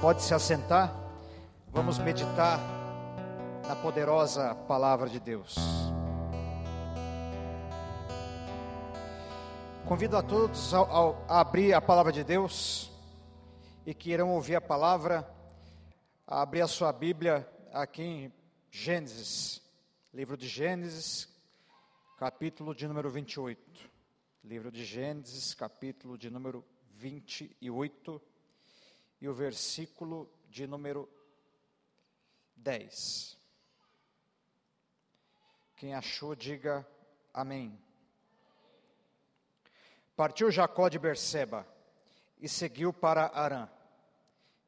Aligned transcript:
Pode 0.00 0.22
se 0.22 0.34
assentar. 0.34 0.94
Vamos 1.68 1.98
meditar 1.98 2.60
na 3.66 3.74
poderosa 3.74 4.54
palavra 4.54 5.08
de 5.08 5.18
Deus. 5.18 5.56
Convido 9.88 10.18
a 10.18 10.22
todos 10.22 10.74
a, 10.74 11.40
abrir 11.40 11.72
a 11.72 11.80
palavra 11.80 12.12
de 12.12 12.22
Deus 12.22 12.92
e 13.86 13.94
que 13.94 14.10
irão 14.10 14.34
ouvir 14.34 14.56
a 14.56 14.60
palavra, 14.60 15.26
a 16.26 16.42
abrir 16.42 16.60
a 16.60 16.68
sua 16.68 16.92
Bíblia 16.92 17.48
aqui 17.72 18.02
em 18.02 18.32
Gênesis, 18.70 19.62
livro 20.12 20.36
de 20.36 20.46
Gênesis, 20.46 21.26
capítulo 22.18 22.74
de 22.74 22.86
número 22.86 23.08
28. 23.08 23.90
Livro 24.44 24.70
de 24.70 24.84
Gênesis, 24.84 25.54
capítulo 25.54 26.18
de 26.18 26.30
número 26.30 26.62
28 26.90 28.20
e 29.20 29.28
o 29.28 29.34
versículo 29.34 30.30
de 30.48 30.66
número 30.66 31.08
10. 32.56 33.36
Quem 35.76 35.94
achou, 35.94 36.34
diga 36.34 36.86
amém. 37.32 37.78
Partiu 40.14 40.50
Jacó 40.50 40.88
de 40.88 40.98
Berseba 40.98 41.66
e 42.38 42.48
seguiu 42.48 42.92
para 42.92 43.30
Arã. 43.34 43.68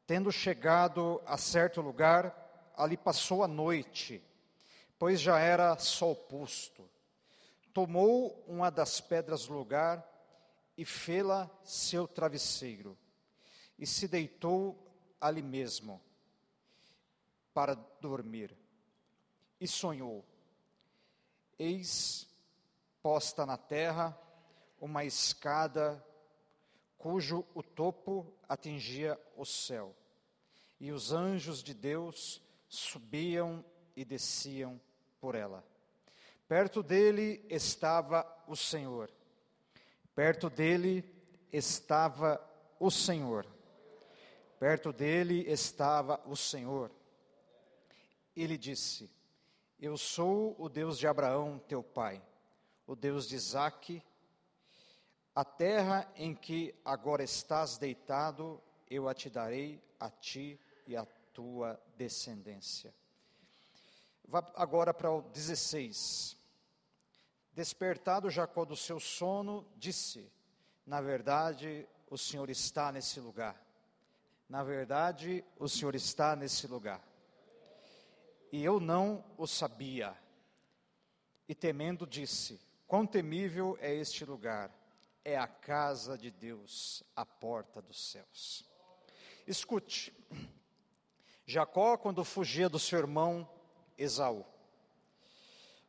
Tendo 0.07 0.31
chegado 0.31 1.23
a 1.27 1.37
certo 1.37 1.81
lugar, 1.81 2.35
ali 2.77 2.97
passou 2.97 3.43
a 3.43 3.49
noite, 3.49 4.23
pois 4.99 5.21
já 5.21 5.39
era 5.39 5.77
sol 5.79 6.15
posto. 6.15 6.89
Tomou 7.73 8.43
uma 8.47 8.71
das 8.71 9.01
pedras 9.01 9.47
do 9.47 9.55
lugar 9.55 10.07
e 10.77 10.85
fê-la 10.85 11.51
seu 11.63 12.09
travesseiro 12.09 12.97
e 13.79 13.87
se 13.87 14.09
deitou 14.09 14.77
ali 15.21 15.43
mesmo 15.43 16.03
para 17.55 17.75
dormir. 18.01 18.57
E 19.61 19.69
sonhou: 19.69 20.25
Eis 21.59 22.29
posta 23.03 23.47
na 23.47 23.57
terra 23.57 24.19
uma 24.81 25.05
escada 25.05 26.05
cujo 26.97 27.47
o 27.55 27.63
topo 27.63 28.33
atingia 28.49 29.19
o 29.37 29.45
céu, 29.45 29.95
e 30.81 30.91
os 30.91 31.13
anjos 31.13 31.63
de 31.63 31.73
Deus 31.73 32.43
subiam 32.69 33.65
e 33.95 34.05
desciam 34.05 34.81
por 35.21 35.35
ela. 35.35 35.65
Perto 36.49 36.83
dele 36.83 37.45
estava 37.49 38.27
o 38.47 38.57
Senhor. 38.57 39.11
Perto 40.15 40.49
dele 40.51 41.05
estava 41.53 42.41
o 42.81 42.91
Senhor 42.91 43.47
Perto 44.59 44.93
dele 44.93 45.49
estava 45.49 46.21
o 46.27 46.37
Senhor. 46.37 46.91
Ele 48.35 48.59
disse: 48.59 49.09
Eu 49.79 49.97
sou 49.97 50.57
o 50.59 50.69
Deus 50.69 50.99
de 50.99 51.07
Abraão, 51.07 51.61
teu 51.69 51.83
pai, 51.83 52.21
o 52.85 52.97
Deus 52.97 53.29
de 53.29 53.37
Isaque. 53.37 54.03
A 55.33 55.45
terra 55.45 56.11
em 56.17 56.35
que 56.35 56.75
agora 56.85 57.23
estás 57.23 57.79
deitado, 57.79 58.61
eu 58.91 59.09
a 59.09 59.15
te 59.15 59.31
darei 59.31 59.81
a 60.01 60.11
ti 60.11 60.59
e 60.89 60.97
a 60.97 61.07
tua 61.33 61.81
descendência. 61.97 62.93
Vá 64.27 64.45
agora 64.57 64.93
para 64.93 65.13
o 65.13 65.23
16. 65.23 66.37
Despertado 67.53 68.29
Jacó 68.29 68.65
do 68.65 68.75
seu 68.75 68.99
sono, 68.99 69.65
disse: 69.77 70.33
Na 70.85 71.01
verdade, 71.01 71.89
o 72.11 72.19
Senhor 72.19 72.51
está 72.51 72.91
nesse 72.91 73.21
lugar 73.21 73.68
na 74.49 74.63
verdade, 74.63 75.45
o 75.59 75.69
Senhor 75.69 75.95
está 75.95 76.35
nesse 76.35 76.67
lugar. 76.67 77.07
E 78.51 78.65
eu 78.65 78.81
não 78.81 79.23
o 79.37 79.47
sabia. 79.47 80.17
E 81.47 81.55
temendo 81.55 82.07
disse: 82.07 82.59
Quão 82.87 83.07
temível 83.07 83.77
é 83.81 83.95
este 83.95 84.25
lugar! 84.25 84.75
É 85.23 85.37
a 85.37 85.47
casa 85.47 86.17
de 86.17 86.31
Deus, 86.31 87.03
a 87.15 87.27
porta 87.27 87.83
dos 87.83 88.11
céus. 88.11 88.65
Escute, 89.47 90.15
Jacó, 91.45 91.99
quando 91.99 92.25
fugia 92.25 92.69
do 92.69 92.79
seu 92.79 92.99
irmão 92.99 93.47
Esaú, 93.99 94.47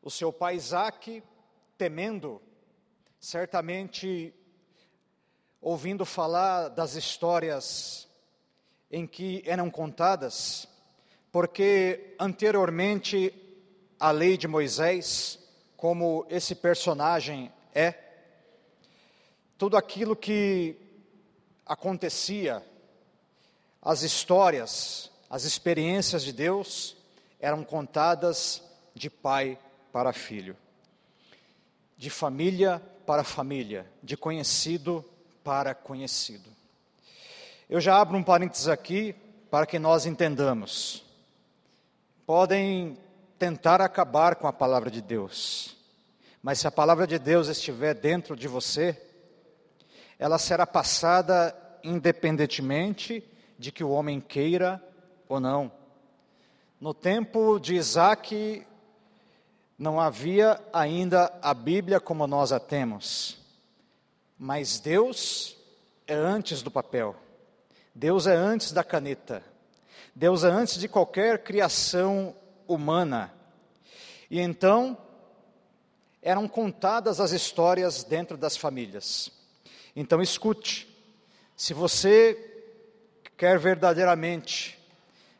o 0.02 0.12
seu 0.12 0.34
pai 0.34 0.56
Isaque, 0.56 1.24
temendo, 1.78 2.42
certamente 3.18 4.34
ouvindo 5.62 6.06
falar 6.06 6.68
das 6.68 6.96
histórias 6.96 8.09
em 8.92 9.06
que 9.06 9.44
eram 9.46 9.70
contadas, 9.70 10.68
porque 11.32 12.16
anteriormente 12.20 13.34
a 14.00 14.12
lei 14.12 14.38
de 14.38 14.48
Moisés, 14.48 15.40
como 15.76 16.26
esse 16.30 16.56
personagem 16.56 17.52
é, 17.74 17.94
tudo 19.58 19.78
aquilo 19.78 20.16
que 20.16 20.76
acontecia, 21.66 22.66
as 23.82 24.02
histórias, 24.02 25.12
as 25.30 25.44
experiências 25.44 26.24
de 26.24 26.34
Deus 26.34 26.98
eram 27.40 27.64
contadas 27.64 28.64
de 28.96 29.10
pai 29.10 29.60
para 29.92 30.12
filho, 30.12 30.58
de 31.98 32.10
família 32.10 32.82
para 33.06 33.24
família, 33.24 33.86
de 34.02 34.18
conhecido 34.18 35.06
para 35.44 35.76
conhecido. 35.76 36.59
Eu 37.70 37.80
já 37.80 38.02
abro 38.02 38.18
um 38.18 38.24
parênteses 38.24 38.68
aqui 38.68 39.14
para 39.52 39.68
que 39.68 39.78
nós 39.78 40.08
entendamos. 40.08 41.06
Podem 42.26 42.98
tentar 43.38 43.80
acabar 43.80 44.38
com 44.38 44.48
a 44.48 44.54
palavra 44.54 44.90
de 44.90 45.04
Deus, 45.04 45.78
mas 46.42 46.58
se 46.58 46.68
a 46.68 46.72
palavra 46.72 47.06
de 47.06 47.20
Deus 47.20 47.48
estiver 47.48 47.94
dentro 47.94 48.36
de 48.36 48.48
você, 48.48 49.00
ela 50.18 50.40
será 50.40 50.66
passada 50.66 51.56
independentemente 51.84 53.24
de 53.60 53.72
que 53.72 53.84
o 53.84 53.92
homem 53.92 54.20
queira 54.20 54.84
ou 55.28 55.40
não. 55.40 55.72
No 56.82 56.92
tempo 56.92 57.60
de 57.60 57.76
Isaac, 57.76 58.66
não 59.78 60.00
havia 60.00 60.60
ainda 60.74 61.32
a 61.40 61.54
Bíblia 61.54 62.00
como 62.00 62.26
nós 62.26 62.52
a 62.52 62.60
temos, 62.60 63.38
mas 64.40 64.80
Deus 64.80 65.56
é 66.08 66.16
antes 66.16 66.64
do 66.64 66.72
papel. 66.72 67.16
Deus 68.00 68.28
é 68.28 68.34
antes 68.34 68.72
da 68.72 68.82
caneta. 68.82 69.44
Deus 70.16 70.46
é 70.46 70.48
antes 70.50 70.80
de 70.80 70.88
qualquer 70.88 71.44
criação 71.44 72.34
humana. 72.66 73.30
E 74.32 74.40
então, 74.40 74.98
eram 76.22 76.48
contadas 76.48 77.20
as 77.20 77.34
histórias 77.34 78.06
dentro 78.06 78.38
das 78.38 78.56
famílias. 78.56 79.30
Então, 79.94 80.22
escute: 80.22 80.88
se 81.58 81.74
você 81.74 82.72
quer 83.36 83.60
verdadeiramente 83.60 84.80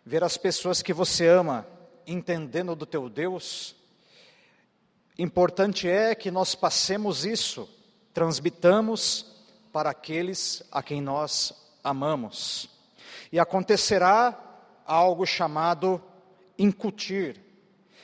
ver 0.06 0.22
as 0.22 0.36
pessoas 0.36 0.82
que 0.82 0.92
você 0.92 1.30
ama 1.30 1.66
entendendo 2.06 2.76
do 2.76 2.86
teu 2.86 3.08
Deus, 3.08 3.74
importante 5.18 5.88
é 5.88 6.14
que 6.14 6.30
nós 6.30 6.56
passemos 6.56 7.24
isso, 7.24 7.70
transmitamos 8.14 9.28
para 9.72 9.92
aqueles 9.92 10.62
a 10.70 10.84
quem 10.84 11.00
nós 11.00 11.54
amamos. 11.54 11.69
E 13.32 13.40
acontecerá 13.40 14.38
algo 14.86 15.26
chamado 15.26 16.02
incutir, 16.58 17.40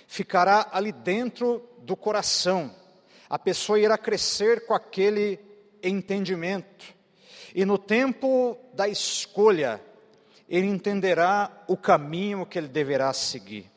ficará 0.07 0.69
ali 0.71 0.91
dentro 0.91 1.67
do 1.79 1.95
coração. 1.95 2.73
A 3.29 3.39
pessoa 3.39 3.79
irá 3.79 3.97
crescer 3.97 4.65
com 4.65 4.73
aquele 4.73 5.39
entendimento. 5.83 6.93
E 7.53 7.65
no 7.65 7.77
tempo 7.77 8.57
da 8.73 8.87
escolha, 8.87 9.81
ele 10.47 10.67
entenderá 10.67 11.63
o 11.67 11.75
caminho 11.75 12.45
que 12.45 12.57
ele 12.57 12.67
deverá 12.67 13.11
seguir. 13.13 13.69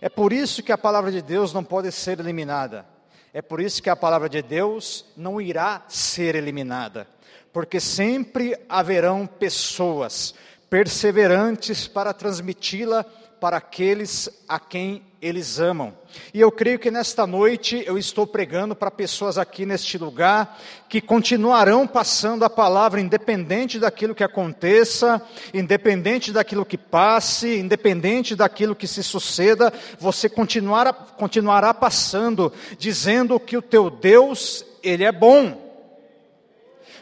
É 0.00 0.08
por 0.08 0.32
isso 0.32 0.62
que 0.62 0.72
a 0.72 0.78
palavra 0.78 1.12
de 1.12 1.22
Deus 1.22 1.52
não 1.52 1.62
pode 1.62 1.92
ser 1.92 2.18
eliminada. 2.18 2.86
É 3.32 3.40
por 3.40 3.60
isso 3.60 3.82
que 3.82 3.90
a 3.90 3.94
palavra 3.94 4.28
de 4.28 4.42
Deus 4.42 5.04
não 5.16 5.40
irá 5.40 5.84
ser 5.88 6.34
eliminada 6.34 7.06
porque 7.52 7.80
sempre 7.80 8.56
haverão 8.68 9.26
pessoas 9.26 10.34
perseverantes 10.68 11.88
para 11.88 12.12
transmiti-la 12.12 13.04
para 13.40 13.56
aqueles 13.56 14.28
a 14.46 14.60
quem 14.60 15.02
eles 15.20 15.58
amam. 15.58 15.94
E 16.32 16.40
eu 16.40 16.52
creio 16.52 16.78
que 16.78 16.90
nesta 16.90 17.26
noite 17.26 17.82
eu 17.86 17.96
estou 17.96 18.26
pregando 18.26 18.74
para 18.74 18.90
pessoas 18.90 19.38
aqui 19.38 19.64
neste 19.64 19.96
lugar 19.96 20.58
que 20.88 21.00
continuarão 21.00 21.86
passando 21.86 22.44
a 22.44 22.50
palavra, 22.50 23.00
independente 23.00 23.78
daquilo 23.78 24.14
que 24.14 24.24
aconteça, 24.24 25.20
independente 25.54 26.32
daquilo 26.32 26.66
que 26.66 26.78
passe, 26.78 27.58
independente 27.58 28.36
daquilo 28.36 28.76
que 28.76 28.86
se 28.86 29.02
suceda, 29.02 29.72
você 29.98 30.28
continuará, 30.28 30.92
continuará 30.92 31.72
passando, 31.72 32.52
dizendo 32.78 33.40
que 33.40 33.56
o 33.56 33.62
teu 33.62 33.90
Deus, 33.90 34.64
Ele 34.82 35.04
é 35.04 35.12
bom 35.12 35.69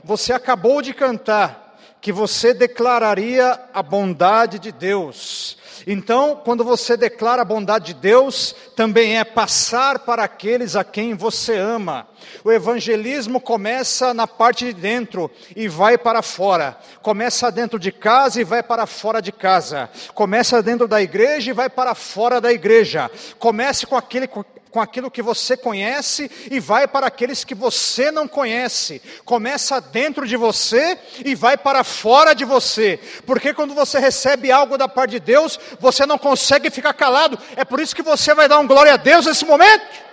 você 0.09 0.33
acabou 0.33 0.81
de 0.81 0.95
cantar 0.95 1.79
que 2.01 2.11
você 2.11 2.55
declararia 2.55 3.61
a 3.75 3.83
bondade 3.83 4.59
de 4.59 4.73
Deus. 4.73 5.59
Então, 5.87 6.41
quando 6.43 6.65
você 6.65 6.97
declara 6.97 7.43
a 7.43 7.45
bondade 7.45 7.93
de 7.93 8.01
Deus, 8.01 8.55
também 8.75 9.19
é 9.19 9.25
passar 9.25 9.99
para 9.99 10.25
aqueles 10.25 10.77
a 10.77 10.83
quem 10.83 11.13
você 11.13 11.59
ama. 11.59 12.09
O 12.43 12.51
evangelismo 12.51 13.39
começa 13.39 14.15
na 14.15 14.27
parte 14.27 14.65
de 14.65 14.73
dentro 14.73 15.31
e 15.55 15.69
vai 15.69 15.99
para 15.99 16.23
fora. 16.23 16.79
Começa 17.03 17.53
dentro 17.53 17.79
de 17.79 17.93
casa 17.93 18.41
e 18.41 18.45
vai 18.45 18.63
para 18.63 18.87
fora 18.87 19.21
de 19.21 19.31
casa. 19.31 19.91
Começa 20.15 20.63
dentro 20.63 20.89
da 20.89 21.03
igreja 21.03 21.51
e 21.51 21.55
vai 21.55 21.69
para 21.69 21.95
fora 21.95 22.41
da 22.41 22.51
igreja. 22.51 23.11
Comece 23.39 23.87
com 23.87 23.97
aquele 23.97 24.27
com 24.71 24.81
aquilo 24.81 25.11
que 25.11 25.23
você 25.23 25.57
conhece 25.57 26.31
e 26.51 26.61
vai 26.61 26.87
para 26.87 27.07
aqueles 27.07 27.45
que 27.45 27.55
você 27.55 28.11
não 28.11 28.29
conhece. 28.29 29.01
Começa 29.25 29.81
dentro 29.81 30.27
de 30.27 30.37
você 30.37 30.99
e 31.25 31.35
vai 31.35 31.57
para 31.57 31.85
fora 31.85 32.35
de 32.35 32.45
você. 32.45 32.99
Porque 33.27 33.55
quando 33.55 33.75
você 33.75 33.99
recebe 33.99 34.53
algo 34.53 34.77
da 34.77 34.89
parte 34.89 35.13
de 35.13 35.21
Deus, 35.21 35.59
você 35.81 36.05
não 36.07 36.19
consegue 36.19 36.71
ficar 36.71 36.93
calado. 36.93 37.39
É 37.57 37.65
por 37.65 37.81
isso 37.81 37.95
que 37.95 38.03
você 38.03 38.35
vai 38.35 38.49
dar 38.49 38.59
um 38.59 38.67
glória 38.67 38.95
a 38.95 38.97
Deus 38.97 39.27
nesse 39.27 39.45
momento. 39.45 40.09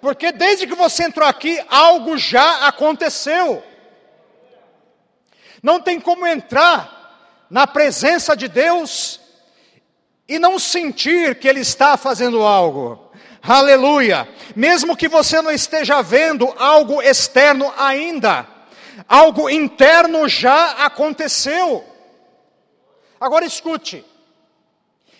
Porque 0.00 0.32
desde 0.32 0.66
que 0.66 0.74
você 0.74 1.04
entrou 1.04 1.28
aqui, 1.28 1.62
algo 1.68 2.16
já 2.16 2.66
aconteceu. 2.66 3.62
Não 5.62 5.80
tem 5.80 6.00
como 6.00 6.26
entrar 6.26 7.46
na 7.50 7.66
presença 7.66 8.34
de 8.34 8.48
Deus 8.48 9.19
e 10.30 10.38
não 10.38 10.60
sentir 10.60 11.40
que 11.40 11.48
Ele 11.48 11.58
está 11.58 11.96
fazendo 11.96 12.44
algo. 12.44 13.10
Aleluia! 13.42 14.28
Mesmo 14.54 14.96
que 14.96 15.08
você 15.08 15.42
não 15.42 15.50
esteja 15.50 16.00
vendo 16.02 16.46
algo 16.56 17.02
externo 17.02 17.72
ainda, 17.76 18.46
algo 19.08 19.50
interno 19.50 20.28
já 20.28 20.84
aconteceu. 20.84 21.84
Agora 23.20 23.44
escute. 23.44 24.04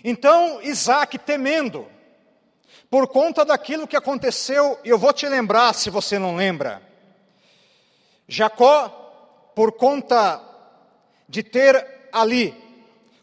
Então 0.05 0.63
Isaac, 0.63 1.19
temendo, 1.19 1.89
por 2.89 3.09
conta 3.09 3.45
daquilo 3.45 3.89
que 3.89 3.97
aconteceu, 3.97 4.79
eu 4.85 4.97
vou 4.97 5.13
te 5.13 5.27
lembrar 5.27 5.75
se 5.75 5.91
você 5.91 6.21
não 6.21 6.37
lembra. 6.37 6.81
Jacó, 8.29 8.89
por 9.57 9.73
conta 9.73 10.41
de 11.29 11.43
ter 11.43 12.09
ali 12.13 12.60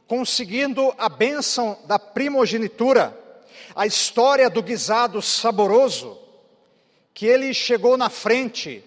conseguindo 0.07 0.93
a 0.97 1.09
bênção 1.09 1.77
da 1.85 1.99
primogenitura, 1.99 3.17
a 3.75 3.85
história 3.85 4.49
do 4.49 4.63
guisado 4.63 5.21
saboroso, 5.21 6.17
que 7.13 7.25
ele 7.25 7.53
chegou 7.53 7.97
na 7.97 8.09
frente 8.09 8.83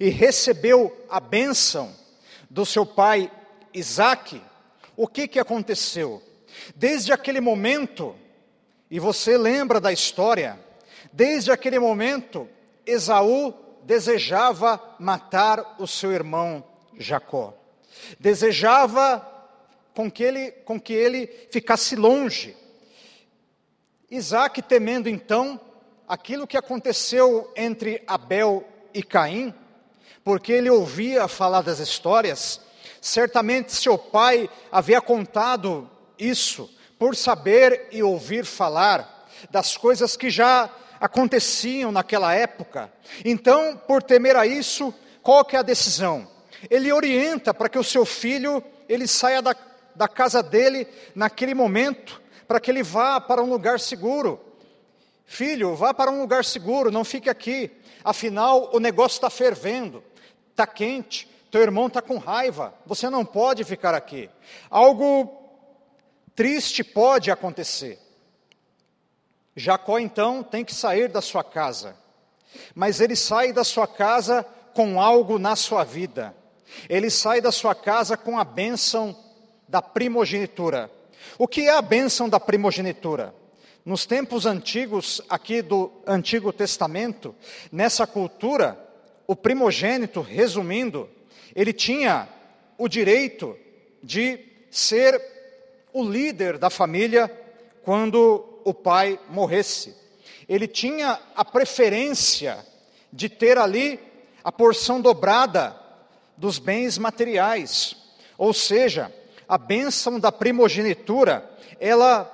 e 0.00 0.08
recebeu 0.08 0.94
a 1.08 1.20
bênção 1.20 1.94
do 2.50 2.66
seu 2.66 2.84
pai 2.84 3.30
Isaac, 3.72 4.40
o 4.96 5.06
que, 5.06 5.28
que 5.28 5.38
aconteceu? 5.38 6.22
Desde 6.74 7.12
aquele 7.12 7.40
momento, 7.40 8.16
e 8.90 8.98
você 8.98 9.36
lembra 9.36 9.80
da 9.80 9.92
história, 9.92 10.58
desde 11.12 11.52
aquele 11.52 11.78
momento, 11.78 12.48
Esaú 12.86 13.52
desejava 13.82 14.80
matar 14.98 15.76
o 15.78 15.86
seu 15.86 16.12
irmão 16.12 16.64
Jacó. 16.98 17.54
Desejava 18.18 19.35
com 19.96 20.10
que 20.10 20.22
ele, 20.22 20.50
com 20.50 20.78
que 20.78 20.92
ele 20.92 21.26
ficasse 21.50 21.96
longe. 21.96 22.54
Isaac, 24.10 24.60
temendo 24.60 25.08
então 25.08 25.58
aquilo 26.06 26.46
que 26.46 26.58
aconteceu 26.58 27.50
entre 27.56 28.02
Abel 28.06 28.62
e 28.92 29.02
Caim, 29.02 29.54
porque 30.22 30.52
ele 30.52 30.68
ouvia 30.68 31.26
falar 31.26 31.62
das 31.62 31.78
histórias, 31.78 32.60
certamente 33.00 33.74
seu 33.74 33.96
pai 33.96 34.50
havia 34.70 35.00
contado 35.00 35.90
isso, 36.18 36.70
por 36.98 37.16
saber 37.16 37.88
e 37.90 38.02
ouvir 38.02 38.44
falar 38.44 39.26
das 39.50 39.78
coisas 39.78 40.14
que 40.14 40.28
já 40.28 40.68
aconteciam 41.00 41.90
naquela 41.90 42.34
época. 42.34 42.92
Então, 43.24 43.78
por 43.86 44.02
temer 44.02 44.36
a 44.36 44.46
isso, 44.46 44.92
qual 45.22 45.42
que 45.42 45.56
é 45.56 45.58
a 45.58 45.62
decisão? 45.62 46.28
Ele 46.68 46.92
orienta 46.92 47.54
para 47.54 47.68
que 47.68 47.78
o 47.78 47.84
seu 47.84 48.04
filho 48.04 48.62
ele 48.88 49.06
saia 49.06 49.42
da, 49.42 49.54
da 49.96 50.06
casa 50.06 50.42
dele 50.42 50.86
naquele 51.14 51.54
momento, 51.54 52.20
para 52.46 52.60
que 52.60 52.70
ele 52.70 52.82
vá 52.82 53.20
para 53.20 53.42
um 53.42 53.50
lugar 53.50 53.80
seguro. 53.80 54.40
Filho, 55.24 55.74
vá 55.74 55.92
para 55.92 56.10
um 56.10 56.20
lugar 56.20 56.44
seguro, 56.44 56.90
não 56.90 57.04
fique 57.04 57.28
aqui. 57.28 57.70
Afinal, 58.04 58.70
o 58.72 58.78
negócio 58.78 59.16
está 59.16 59.28
fervendo, 59.28 60.02
está 60.50 60.66
quente, 60.66 61.28
teu 61.50 61.60
irmão 61.60 61.88
está 61.88 62.00
com 62.00 62.18
raiva, 62.18 62.72
você 62.86 63.10
não 63.10 63.24
pode 63.24 63.64
ficar 63.64 63.94
aqui. 63.94 64.30
Algo 64.70 65.42
triste 66.34 66.84
pode 66.84 67.30
acontecer. 67.30 67.98
Jacó 69.56 69.98
então 69.98 70.42
tem 70.42 70.64
que 70.64 70.74
sair 70.74 71.08
da 71.08 71.22
sua 71.22 71.42
casa, 71.42 71.96
mas 72.74 73.00
ele 73.00 73.16
sai 73.16 73.52
da 73.52 73.64
sua 73.64 73.86
casa 73.88 74.44
com 74.74 75.00
algo 75.00 75.38
na 75.38 75.56
sua 75.56 75.82
vida. 75.82 76.36
Ele 76.88 77.10
sai 77.10 77.40
da 77.40 77.50
sua 77.50 77.74
casa 77.74 78.16
com 78.16 78.38
a 78.38 78.44
bênção 78.44 79.16
da 79.68 79.82
primogenitura. 79.82 80.90
O 81.38 81.46
que 81.48 81.62
é 81.62 81.76
a 81.76 81.82
bênção 81.82 82.28
da 82.28 82.38
primogenitura? 82.38 83.34
Nos 83.84 84.04
tempos 84.04 84.46
antigos, 84.46 85.20
aqui 85.28 85.62
do 85.62 85.92
Antigo 86.06 86.52
Testamento, 86.52 87.34
nessa 87.70 88.06
cultura, 88.06 88.78
o 89.26 89.36
primogênito, 89.36 90.20
resumindo, 90.20 91.08
ele 91.54 91.72
tinha 91.72 92.28
o 92.76 92.88
direito 92.88 93.56
de 94.02 94.38
ser 94.70 95.20
o 95.92 96.04
líder 96.04 96.58
da 96.58 96.68
família 96.68 97.30
quando 97.82 98.60
o 98.64 98.74
pai 98.74 99.18
morresse. 99.28 99.94
Ele 100.48 100.66
tinha 100.66 101.18
a 101.34 101.44
preferência 101.44 102.64
de 103.12 103.28
ter 103.28 103.56
ali 103.56 103.98
a 104.42 104.52
porção 104.52 105.00
dobrada 105.00 105.74
dos 106.36 106.58
bens 106.58 106.98
materiais. 106.98 107.96
Ou 108.36 108.52
seja, 108.52 109.12
a 109.48 109.56
bênção 109.58 110.18
da 110.18 110.32
primogenitura, 110.32 111.48
ela 111.78 112.32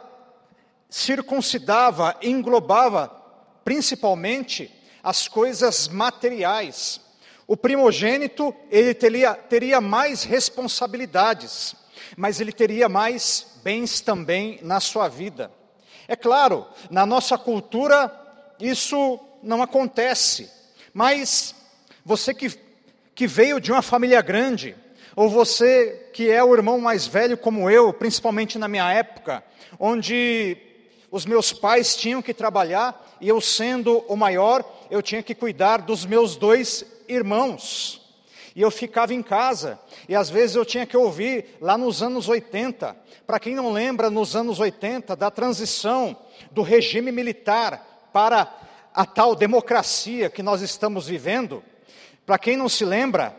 circuncidava, 0.89 2.17
englobava 2.23 3.11
principalmente 3.65 4.71
as 5.03 5.29
coisas 5.29 5.89
materiais. 5.89 7.01
O 7.47 7.57
primogênito, 7.57 8.55
ele 8.71 8.95
teria, 8.95 9.35
teria 9.35 9.81
mais 9.81 10.23
responsabilidades, 10.23 11.75
mas 12.17 12.41
ele 12.41 12.53
teria 12.53 12.89
mais 12.89 13.59
bens 13.63 14.01
também 14.01 14.59
na 14.63 14.81
sua 14.81 15.09
vida. 15.09 15.51
É 16.07 16.17
claro, 16.17 16.67
na 16.91 17.07
nossa 17.07 17.39
cultura 17.39 18.11
isso 18.61 19.19
não 19.43 19.63
acontece, 19.63 20.51
mas 20.93 21.55
você 22.05 22.33
que, 22.35 22.49
que 23.15 23.27
veio 23.27 23.61
de 23.61 23.73
uma 23.73 23.83
família 23.83 24.21
grande, 24.21 24.77
ou 25.15 25.29
você 25.29 26.09
que 26.13 26.31
é 26.31 26.43
o 26.43 26.55
irmão 26.55 26.79
mais 26.81 27.07
velho 27.07 27.37
como 27.37 27.71
eu, 27.71 27.93
principalmente 27.93 28.59
na 28.59 28.69
minha 28.69 28.93
época, 28.93 29.43
onde 29.79 30.57
os 31.11 31.27
meus 31.27 31.53
pais 31.53 31.95
tinham 31.95 32.23
que 32.23 32.33
trabalhar 32.33 33.17
e 33.21 33.29
eu 33.29 33.41
sendo 33.41 34.05
o 34.09 34.17
maior, 34.17 34.65
eu 34.91 35.03
tinha 35.03 35.23
que 35.23 35.35
cuidar 35.35 35.79
dos 35.83 36.07
meus 36.07 36.37
dois 36.37 36.85
irmãos. 37.09 38.01
E 38.55 38.61
eu 38.61 38.71
ficava 38.71 39.15
em 39.15 39.23
casa, 39.23 39.79
e 40.09 40.15
às 40.15 40.29
vezes 40.29 40.57
eu 40.57 40.65
tinha 40.65 40.85
que 40.85 40.97
ouvir 40.97 41.57
lá 41.61 41.79
nos 41.79 42.03
anos 42.03 42.29
80. 42.29 42.95
Para 43.27 43.41
quem 43.41 43.55
não 43.55 43.73
lembra, 43.73 44.11
nos 44.11 44.37
anos 44.37 44.61
80, 44.61 45.17
da 45.17 45.31
transição 45.31 46.17
do 46.51 46.63
regime 46.63 47.11
militar 47.11 48.11
para 48.13 48.53
a 48.95 49.07
tal 49.07 49.35
democracia 49.35 50.29
que 50.29 50.43
nós 50.43 50.61
estamos 50.61 51.07
vivendo, 51.07 51.63
para 52.27 52.39
quem 52.39 52.57
não 52.57 52.69
se 52.69 52.85
lembra, 52.85 53.35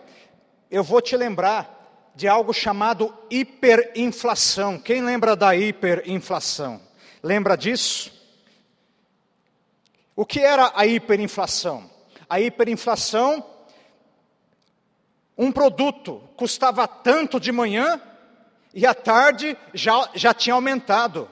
eu 0.74 0.84
vou 0.84 1.00
te 1.00 1.16
lembrar 1.16 2.12
de 2.16 2.28
algo 2.28 2.52
chamado 2.52 3.16
hiperinflação. 3.30 4.80
Quem 4.80 5.04
lembra 5.04 5.36
da 5.36 5.56
hiperinflação? 5.56 6.82
Lembra 7.22 7.56
disso? 7.56 8.12
O 10.16 10.26
que 10.26 10.40
era 10.40 10.72
a 10.74 10.88
hiperinflação? 10.88 11.88
A 12.28 12.42
hiperinflação, 12.42 13.46
um 15.38 15.52
produto 15.52 16.28
custava 16.36 16.88
tanto 16.88 17.40
de 17.40 17.52
manhã 17.52 18.02
e 18.74 18.84
à 18.88 18.96
tarde 18.96 19.56
já, 19.76 20.10
já 20.16 20.34
tinha 20.34 20.56
aumentado. 20.56 21.30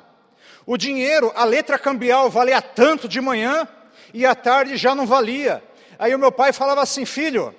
O 0.67 0.77
dinheiro, 0.77 1.31
a 1.35 1.43
letra 1.45 1.79
cambial 1.79 2.29
valia 2.29 2.61
tanto 2.61 3.07
de 3.07 3.19
manhã 3.19 3.67
e 4.13 4.23
à 4.23 4.35
tarde 4.35 4.77
já 4.77 4.93
não 4.93 5.07
valia. 5.07 5.63
Aí 5.97 6.13
o 6.13 6.19
meu 6.19 6.31
pai 6.31 6.53
falava 6.53 6.83
assim: 6.83 7.05
filho, 7.05 7.55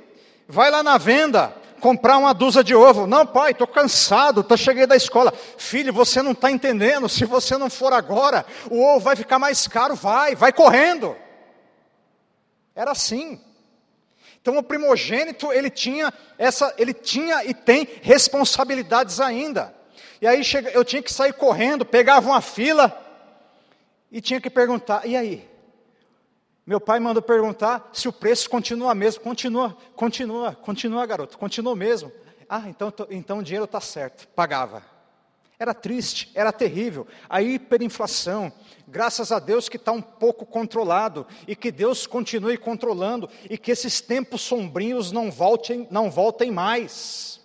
vai 0.47 0.71
lá 0.71 0.81
na 0.81 0.97
venda, 0.97 1.61
comprar 1.83 2.17
uma 2.17 2.33
dúzia 2.33 2.63
de 2.63 2.77
ovo. 2.77 3.09
Não, 3.09 3.27
pai, 3.27 3.51
estou 3.51 3.67
cansado, 3.67 4.41
estou 4.41 4.57
cheguei 4.57 4.87
da 4.87 4.95
escola. 4.95 5.35
Filho, 5.59 5.93
você 5.93 6.23
não 6.23 6.31
está 6.31 6.49
entendendo. 6.49 7.09
Se 7.09 7.25
você 7.25 7.59
não 7.59 7.69
for 7.69 7.93
agora, 7.93 8.47
o 8.71 8.81
ovo 8.81 9.01
vai 9.01 9.17
ficar 9.17 9.41
mais 9.41 9.67
caro. 9.67 9.97
Vai, 9.97 10.37
vai 10.37 10.53
correndo. 10.53 11.17
Era 12.75 12.93
assim. 12.93 13.41
Então 14.41 14.57
o 14.57 14.63
primogênito, 14.63 15.53
ele 15.53 15.69
tinha 15.69 16.13
essa, 16.39 16.73
ele 16.79 16.95
tinha 16.95 17.45
e 17.45 17.53
tem 17.53 17.87
responsabilidades 18.01 19.21
ainda. 19.21 19.75
E 20.21 20.27
aí 20.27 20.41
eu 20.73 20.85
tinha 20.85 21.03
que 21.03 21.13
sair 21.13 21.33
correndo, 21.33 21.85
pegava 21.85 22.29
uma 22.29 22.41
fila 22.41 22.97
e 24.11 24.21
tinha 24.21 24.41
que 24.41 24.49
perguntar: 24.49 25.05
"E 25.05 25.17
aí? 25.17 25.49
Meu 26.65 26.81
pai 26.81 27.01
mandou 27.01 27.23
perguntar 27.23 27.91
se 27.93 28.09
o 28.09 28.13
preço 28.13 28.49
continua 28.49 28.95
mesmo. 28.95 29.23
Continua, 29.23 29.77
continua, 29.97 30.55
continua, 30.55 31.05
garoto, 31.05 31.37
continua 31.37 31.75
mesmo. 31.75 32.13
Ah, 32.49 32.69
então, 32.69 32.93
então 33.11 33.39
o 33.39 33.43
dinheiro 33.43 33.65
está 33.65 33.81
certo. 33.81 34.29
Pagava. 34.29 34.85
Era 35.59 35.75
triste, 35.75 36.31
era 36.35 36.53
terrível. 36.53 37.07
A 37.29 37.41
hiperinflação, 37.41 38.53
graças 38.87 39.31
a 39.31 39.39
Deus 39.39 39.69
que 39.69 39.77
está 39.77 39.93
um 39.93 40.03
pouco 40.03 40.45
controlado 40.45 41.27
e 41.47 41.55
que 41.55 41.71
Deus 41.71 42.07
continue 42.07 42.57
controlando 42.57 43.29
e 43.49 43.57
que 43.57 43.71
esses 43.71 44.01
tempos 44.01 44.41
sombrios 44.43 45.13
não 45.13 45.31
voltem, 45.31 45.87
não 45.91 46.11
voltem 46.11 46.51
mais. 46.51 47.41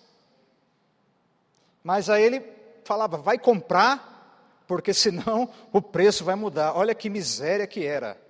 Mas 1.83 2.09
aí 2.09 2.23
ele 2.23 2.43
falava: 2.83 3.17
vai 3.17 3.37
comprar, 3.37 4.63
porque 4.67 4.93
senão 4.93 5.49
o 5.71 5.81
preço 5.81 6.23
vai 6.23 6.35
mudar. 6.35 6.75
Olha 6.75 6.93
que 6.93 7.09
miséria 7.09 7.65
que 7.65 7.85
era. 7.85 8.26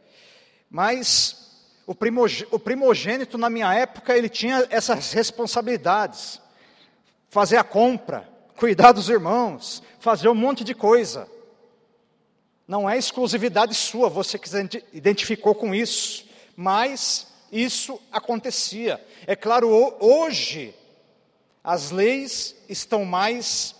Mas 0.69 1.47
o, 1.85 1.95
primogênito, 1.95 3.37
na 3.37 3.49
minha 3.49 3.73
época, 3.73 4.17
ele 4.17 4.27
tinha 4.27 4.67
essas 4.69 5.13
responsabilidades: 5.13 6.41
fazer 7.29 7.57
a 7.57 7.63
compra, 7.63 8.27
cuidar 8.57 8.91
dos 8.91 9.07
irmãos, 9.07 9.81
fazer 9.99 10.27
um 10.27 10.35
monte 10.35 10.63
de 10.63 10.73
coisa. 10.73 11.29
Não 12.67 12.89
é 12.89 12.97
exclusividade 12.97 13.73
sua, 13.73 14.09
você 14.09 14.37
que 14.37 14.49
se 14.49 14.83
identificou 14.91 15.55
com 15.55 15.73
isso, 15.73 16.25
mas 16.55 17.27
isso 17.49 18.01
acontecia. 18.11 19.01
É 19.25 19.37
claro, 19.37 19.69
hoje 20.01 20.75
as 21.63 21.91
leis 21.91 22.55
estão 22.67 23.05
mais 23.05 23.73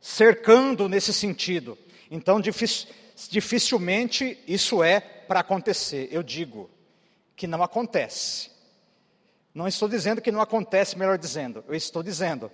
cercando 0.00 0.88
nesse 0.88 1.12
sentido. 1.12 1.78
Então, 2.10 2.40
dificilmente 2.40 4.42
isso 4.46 4.82
é 4.82 5.12
para 5.26 5.40
acontecer. 5.40 6.08
Eu 6.10 6.22
digo 6.22 6.70
que 7.34 7.46
não 7.46 7.62
acontece. 7.62 8.50
Não 9.54 9.66
estou 9.66 9.88
dizendo 9.88 10.20
que 10.20 10.32
não 10.32 10.40
acontece, 10.40 10.98
melhor 10.98 11.16
dizendo, 11.16 11.64
eu 11.66 11.74
estou 11.74 12.02
dizendo 12.02 12.50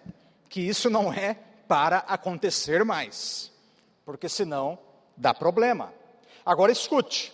que 0.49 0.61
isso 0.61 0.89
não 0.89 1.13
é 1.13 1.37
para 1.67 1.99
acontecer 1.99 2.85
mais, 2.85 3.51
porque 4.05 4.29
senão 4.29 4.79
dá 5.17 5.35
problema. 5.35 5.93
Agora 6.47 6.71
escute, 6.71 7.33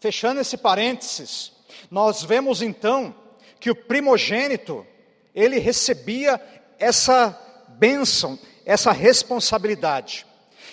fechando 0.00 0.40
esse 0.40 0.56
parênteses, 0.56 1.52
nós 1.90 2.22
vemos 2.22 2.62
então 2.62 3.14
que 3.60 3.70
o 3.70 3.76
primogênito, 3.76 4.86
ele 5.34 5.58
recebia 5.58 6.40
essa 6.78 7.38
bênção, 7.68 8.38
essa 8.64 8.92
responsabilidade. 8.92 10.26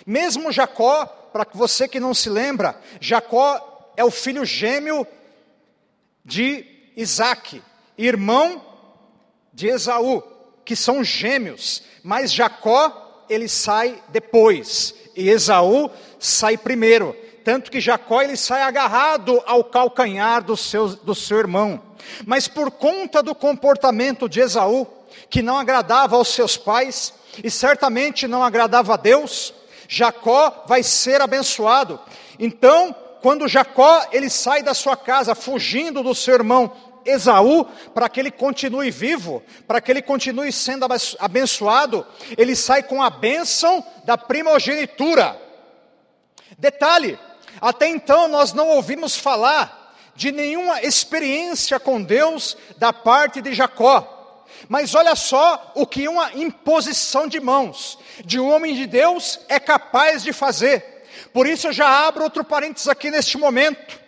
Mesmo 0.06 0.52
Jacó, 0.52 1.06
para 1.32 1.48
você 1.54 1.88
que 1.88 2.00
não 2.00 2.14
se 2.14 2.30
lembra, 2.30 2.80
Jacó 3.00 3.94
é 3.96 4.04
o 4.04 4.12
filho 4.12 4.46
gêmeo 4.46 5.06
de 6.24 6.66
Isaac, 6.96 7.62
irmão 7.98 8.64
de 9.54 9.68
Esaú, 9.68 10.24
que 10.64 10.76
são 10.76 11.04
gêmeos, 11.04 11.84
mas 12.04 12.32
Jacó 12.32 13.26
ele 13.30 13.48
sai 13.48 14.02
depois 14.10 14.94
e 15.16 15.30
Esaú 15.30 15.90
sai 16.20 16.58
primeiro, 16.58 17.16
tanto 17.44 17.72
que 17.72 17.82
Jacó 17.82 18.22
ele 18.22 18.38
sai 18.38 18.62
agarrado 18.62 19.42
ao 19.46 19.64
calcanhar 19.64 20.44
do 20.44 20.56
seu, 20.56 20.90
do 20.90 21.16
seu 21.16 21.38
irmão. 21.38 21.82
Mas 22.26 22.48
por 22.48 22.72
conta 22.72 23.24
do 23.24 23.34
comportamento 23.34 24.28
de 24.30 24.42
Esaú, 24.42 24.88
que 25.30 25.42
não 25.42 25.58
agradava 25.58 26.16
aos 26.16 26.30
seus 26.30 26.58
pais 26.58 27.14
e 27.44 27.50
certamente 27.50 28.28
não 28.28 28.44
agradava 28.44 28.94
a 28.94 28.98
Deus, 28.98 29.54
Jacó 29.94 30.64
vai 30.68 30.84
ser 30.84 31.20
abençoado. 31.20 32.00
Então, 32.40 32.96
quando 33.22 33.46
Jacó 33.46 34.08
ele 34.14 34.30
sai 34.30 34.64
da 34.64 34.74
sua 34.74 34.96
casa 34.96 35.36
fugindo 35.36 36.02
do 36.02 36.16
seu 36.16 36.36
irmão 36.36 36.72
Esaú, 37.04 37.66
para 37.94 38.08
que 38.08 38.22
ele 38.22 38.32
continue 38.32 38.90
vivo, 38.90 39.44
para 39.68 39.82
que 39.82 39.92
ele 39.92 40.02
continue 40.02 40.50
sendo 40.54 40.88
abençoado, 41.20 42.08
ele 42.38 42.56
sai 42.56 42.84
com 42.84 43.04
a 43.04 43.10
bênção 43.10 43.86
da 44.06 44.18
primogenitura. 44.18 45.38
Detalhe, 46.58 47.20
até 47.60 47.90
então 47.90 48.30
nós 48.30 48.54
não 48.54 48.70
ouvimos 48.70 49.18
falar 49.18 49.94
de 50.16 50.32
nenhuma 50.32 50.82
experiência 50.84 51.82
com 51.82 52.02
Deus 52.02 52.56
da 52.78 52.94
parte 52.94 53.42
de 53.42 53.54
Jacó. 53.54 54.21
Mas 54.70 54.96
olha 54.96 55.16
só 55.16 55.72
o 55.76 55.86
que 55.86 56.08
uma 56.08 56.32
imposição 56.34 57.28
de 57.28 57.40
mãos 57.40 57.98
de 58.26 58.40
um 58.40 58.50
homem 58.50 58.76
de 58.76 58.86
Deus 58.86 59.40
é 59.48 59.60
capaz 59.60 60.24
de 60.24 60.34
fazer. 60.34 61.04
Por 61.34 61.48
isso 61.48 61.68
eu 61.68 61.74
já 61.74 62.08
abro 62.08 62.24
outro 62.24 62.44
parênteses 62.44 62.88
aqui 62.88 63.10
neste 63.10 63.38
momento. 63.38 64.00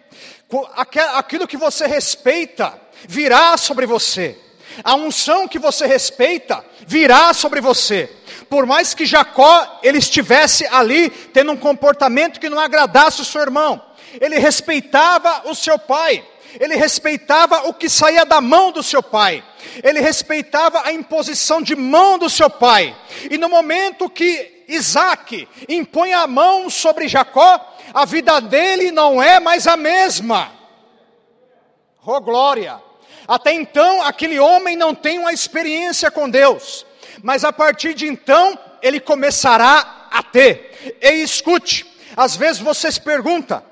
Aquilo 1.16 1.48
que 1.48 1.58
você 1.58 1.88
respeita 1.88 2.80
virá 3.08 3.58
sobre 3.58 3.86
você. 3.86 4.38
A 4.84 4.96
unção 4.96 5.48
que 5.48 5.60
você 5.60 5.86
respeita 5.86 6.64
virá 6.88 7.34
sobre 7.34 7.62
você. 7.62 8.10
Por 8.50 8.66
mais 8.66 8.94
que 8.94 9.06
Jacó 9.06 9.80
ele 9.84 9.98
estivesse 9.98 10.66
ali 10.68 11.10
tendo 11.10 11.52
um 11.52 11.58
comportamento 11.58 12.40
que 12.40 12.50
não 12.50 12.60
agradasse 12.60 13.22
o 13.22 13.26
seu 13.26 13.42
irmão, 13.42 13.82
ele 14.20 14.38
respeitava 14.38 15.44
o 15.46 15.56
seu 15.56 15.78
pai 15.78 16.24
ele 16.60 16.76
respeitava 16.76 17.68
o 17.68 17.74
que 17.74 17.90
saía 17.90 18.26
da 18.26 18.42
mão 18.42 18.72
do 18.72 18.84
seu 18.84 19.02
pai, 19.02 19.44
ele 19.84 20.00
respeitava 20.00 20.82
a 20.86 20.92
imposição 20.92 21.62
de 21.62 21.76
mão 21.76 22.18
do 22.18 22.30
seu 22.30 22.50
pai, 22.50 22.96
e 23.30 23.38
no 23.38 23.50
momento 23.50 24.10
que 24.10 24.64
Isaac 24.68 25.48
impõe 25.68 26.14
a 26.14 26.26
mão 26.26 26.70
sobre 26.70 27.08
Jacó, 27.08 27.78
a 27.94 28.06
vida 28.06 28.40
dele 28.40 28.92
não 28.92 29.22
é 29.22 29.40
mais 29.40 29.68
a 29.68 29.78
mesma. 29.78 30.52
Oh 32.06 32.20
glória! 32.20 32.82
Até 33.28 33.54
então, 33.54 34.02
aquele 34.02 34.40
homem 34.40 34.76
não 34.76 34.94
tem 34.94 35.20
uma 35.20 35.32
experiência 35.32 36.12
com 36.12 36.30
Deus, 36.30 36.86
mas 37.22 37.44
a 37.44 37.54
partir 37.54 37.94
de 37.94 38.08
então, 38.08 38.58
ele 38.82 39.00
começará 39.00 40.08
a 40.12 40.22
ter. 40.22 40.98
E 41.02 41.24
escute, 41.24 41.86
às 42.18 42.36
vezes 42.36 42.62
você 42.62 42.92
se 42.92 43.00
pergunta: 43.00 43.64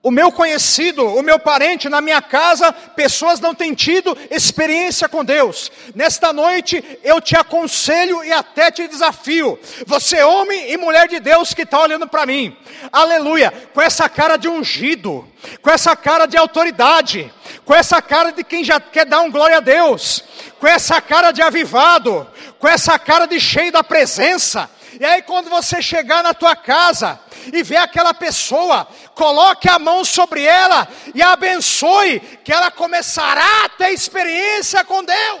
o 0.00 0.10
meu 0.12 0.30
conhecido, 0.30 1.04
o 1.04 1.22
meu 1.22 1.40
parente 1.40 1.88
na 1.88 2.00
minha 2.00 2.22
casa, 2.22 2.72
pessoas 2.72 3.40
não 3.40 3.52
têm 3.52 3.74
tido 3.74 4.16
experiência 4.30 5.08
com 5.08 5.24
Deus. 5.24 5.72
Nesta 5.94 6.32
noite 6.32 6.82
eu 7.02 7.20
te 7.20 7.36
aconselho 7.36 8.24
e 8.24 8.32
até 8.32 8.70
te 8.70 8.86
desafio. 8.86 9.58
Você, 9.86 10.22
homem 10.22 10.70
e 10.70 10.76
mulher 10.76 11.08
de 11.08 11.18
Deus 11.18 11.52
que 11.52 11.62
está 11.62 11.80
olhando 11.80 12.06
para 12.06 12.24
mim, 12.24 12.56
aleluia, 12.92 13.52
com 13.74 13.82
essa 13.82 14.08
cara 14.08 14.36
de 14.36 14.48
ungido, 14.48 15.26
com 15.60 15.70
essa 15.70 15.96
cara 15.96 16.26
de 16.26 16.36
autoridade, 16.36 17.32
com 17.64 17.74
essa 17.74 18.00
cara 18.00 18.30
de 18.30 18.44
quem 18.44 18.62
já 18.62 18.78
quer 18.78 19.04
dar 19.04 19.20
um 19.20 19.30
glória 19.30 19.56
a 19.56 19.60
Deus, 19.60 20.22
com 20.60 20.66
essa 20.66 21.00
cara 21.00 21.32
de 21.32 21.42
avivado, 21.42 22.26
com 22.58 22.68
essa 22.68 22.98
cara 22.98 23.26
de 23.26 23.40
cheio 23.40 23.72
da 23.72 23.82
presença. 23.82 24.70
E 25.00 25.04
aí, 25.04 25.22
quando 25.22 25.50
você 25.50 25.82
chegar 25.82 26.22
na 26.22 26.32
tua 26.32 26.56
casa, 26.56 27.20
e 27.52 27.62
vê 27.62 27.76
aquela 27.76 28.14
pessoa, 28.14 28.86
coloque 29.14 29.68
a 29.68 29.78
mão 29.78 30.04
sobre 30.04 30.42
ela 30.42 30.88
e 31.14 31.22
abençoe, 31.22 32.20
que 32.44 32.52
ela 32.52 32.70
começará 32.70 33.64
a 33.64 33.68
ter 33.68 33.90
experiência 33.90 34.84
com 34.84 35.04
Deus. 35.04 35.40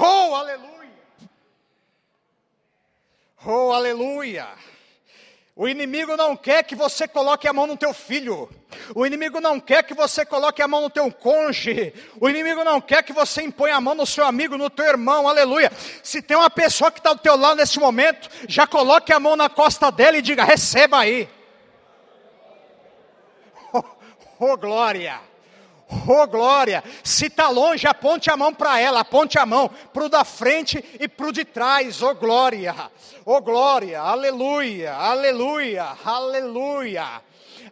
Oh, 0.00 0.34
aleluia! 0.34 0.90
Oh, 3.44 3.72
aleluia! 3.72 4.48
O 5.56 5.68
inimigo 5.68 6.16
não 6.16 6.36
quer 6.36 6.64
que 6.64 6.74
você 6.74 7.06
coloque 7.06 7.46
a 7.46 7.52
mão 7.52 7.64
no 7.64 7.76
teu 7.76 7.94
filho. 7.94 8.50
O 8.92 9.06
inimigo 9.06 9.40
não 9.40 9.60
quer 9.60 9.84
que 9.84 9.94
você 9.94 10.26
coloque 10.26 10.60
a 10.60 10.66
mão 10.66 10.80
no 10.80 10.90
teu 10.90 11.08
cônjuge. 11.12 11.94
O 12.20 12.28
inimigo 12.28 12.64
não 12.64 12.80
quer 12.80 13.04
que 13.04 13.12
você 13.12 13.40
imponha 13.40 13.76
a 13.76 13.80
mão 13.80 13.94
no 13.94 14.04
seu 14.04 14.26
amigo, 14.26 14.58
no 14.58 14.68
teu 14.68 14.84
irmão. 14.84 15.28
Aleluia. 15.28 15.70
Se 16.02 16.20
tem 16.20 16.36
uma 16.36 16.50
pessoa 16.50 16.90
que 16.90 16.98
está 16.98 17.12
do 17.12 17.20
teu 17.20 17.36
lado 17.36 17.58
nesse 17.58 17.78
momento, 17.78 18.28
já 18.48 18.66
coloque 18.66 19.12
a 19.12 19.20
mão 19.20 19.36
na 19.36 19.48
costa 19.48 19.92
dela 19.92 20.16
e 20.16 20.22
diga: 20.22 20.44
receba 20.44 20.98
aí. 20.98 21.28
Oh, 24.36 24.52
oh 24.52 24.56
glória. 24.56 25.20
Oh 25.90 26.26
glória! 26.26 26.82
Se 27.02 27.26
está 27.26 27.48
longe, 27.48 27.86
aponte 27.86 28.30
a 28.30 28.36
mão 28.36 28.52
para 28.52 28.80
ela, 28.80 29.00
aponte 29.00 29.38
a 29.38 29.46
mão 29.46 29.70
para 29.92 30.04
o 30.04 30.08
da 30.08 30.24
frente 30.24 30.84
e 30.98 31.06
para 31.06 31.26
o 31.26 31.32
de 31.32 31.44
trás. 31.44 32.02
Oh 32.02 32.14
glória! 32.14 32.74
Oh 33.24 33.40
glória! 33.40 34.00
Aleluia! 34.00 34.94
Aleluia! 34.94 35.96
Aleluia! 36.04 37.22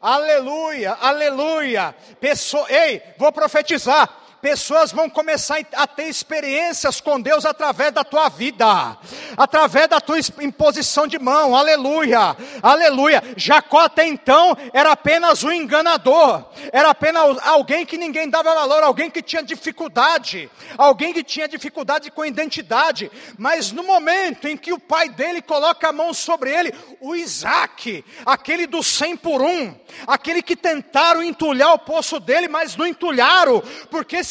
Aleluia! 0.00 0.97
Aleluia! 1.00 1.95
Pessoa, 2.21 2.66
ei, 2.71 3.02
vou 3.19 3.33
profetizar. 3.33 4.22
Pessoas 4.42 4.90
vão 4.90 5.08
começar 5.08 5.61
a 5.72 5.87
ter 5.87 6.08
experiências 6.08 7.00
com 7.00 7.20
Deus 7.20 7.46
através 7.46 7.92
da 7.92 8.02
tua 8.02 8.28
vida, 8.28 8.99
através 9.37 9.88
da 9.88 10.00
tua 10.00 10.18
imposição 10.40 11.06
de 11.06 11.16
mão, 11.16 11.54
aleluia, 11.54 12.37
aleluia. 12.61 13.22
Jacó 13.37 13.78
até 13.78 14.04
então 14.04 14.56
era 14.72 14.90
apenas 14.90 15.44
um 15.44 15.52
enganador, 15.52 16.44
era 16.72 16.90
apenas 16.90 17.38
alguém 17.46 17.87
que 17.87 17.96
ninguém 17.96 18.28
dava 18.28 18.52
valor, 18.52 18.82
alguém 18.82 19.08
que 19.08 19.22
tinha 19.22 19.44
dificuldade, 19.44 20.50
alguém 20.76 21.12
que 21.12 21.22
tinha 21.22 21.46
dificuldade 21.46 22.11
com 22.11 22.25
identidade, 22.25 23.12
mas 23.38 23.70
no 23.70 23.84
momento 23.84 24.49
em 24.49 24.56
que 24.56 24.72
o 24.72 24.80
pai 24.80 25.08
dele 25.08 25.40
coloca 25.40 25.88
a 25.88 25.92
mão 25.92 26.12
sobre 26.12 26.50
ele, 26.50 26.75
o 27.00 27.14
Isaac, 27.14 28.04
aquele 28.26 28.66
do 28.66 28.82
cem 28.82 29.16
por 29.16 29.40
um, 29.40 29.72
aquele 30.04 30.42
que 30.42 30.56
tentaram 30.56 31.22
entulhar 31.22 31.75
o 31.75 31.78
poço 31.78 32.18
dele, 32.18 32.49
mas 32.49 32.75
não 32.75 32.88
entulharam, 32.88 33.62
porque 33.88 34.25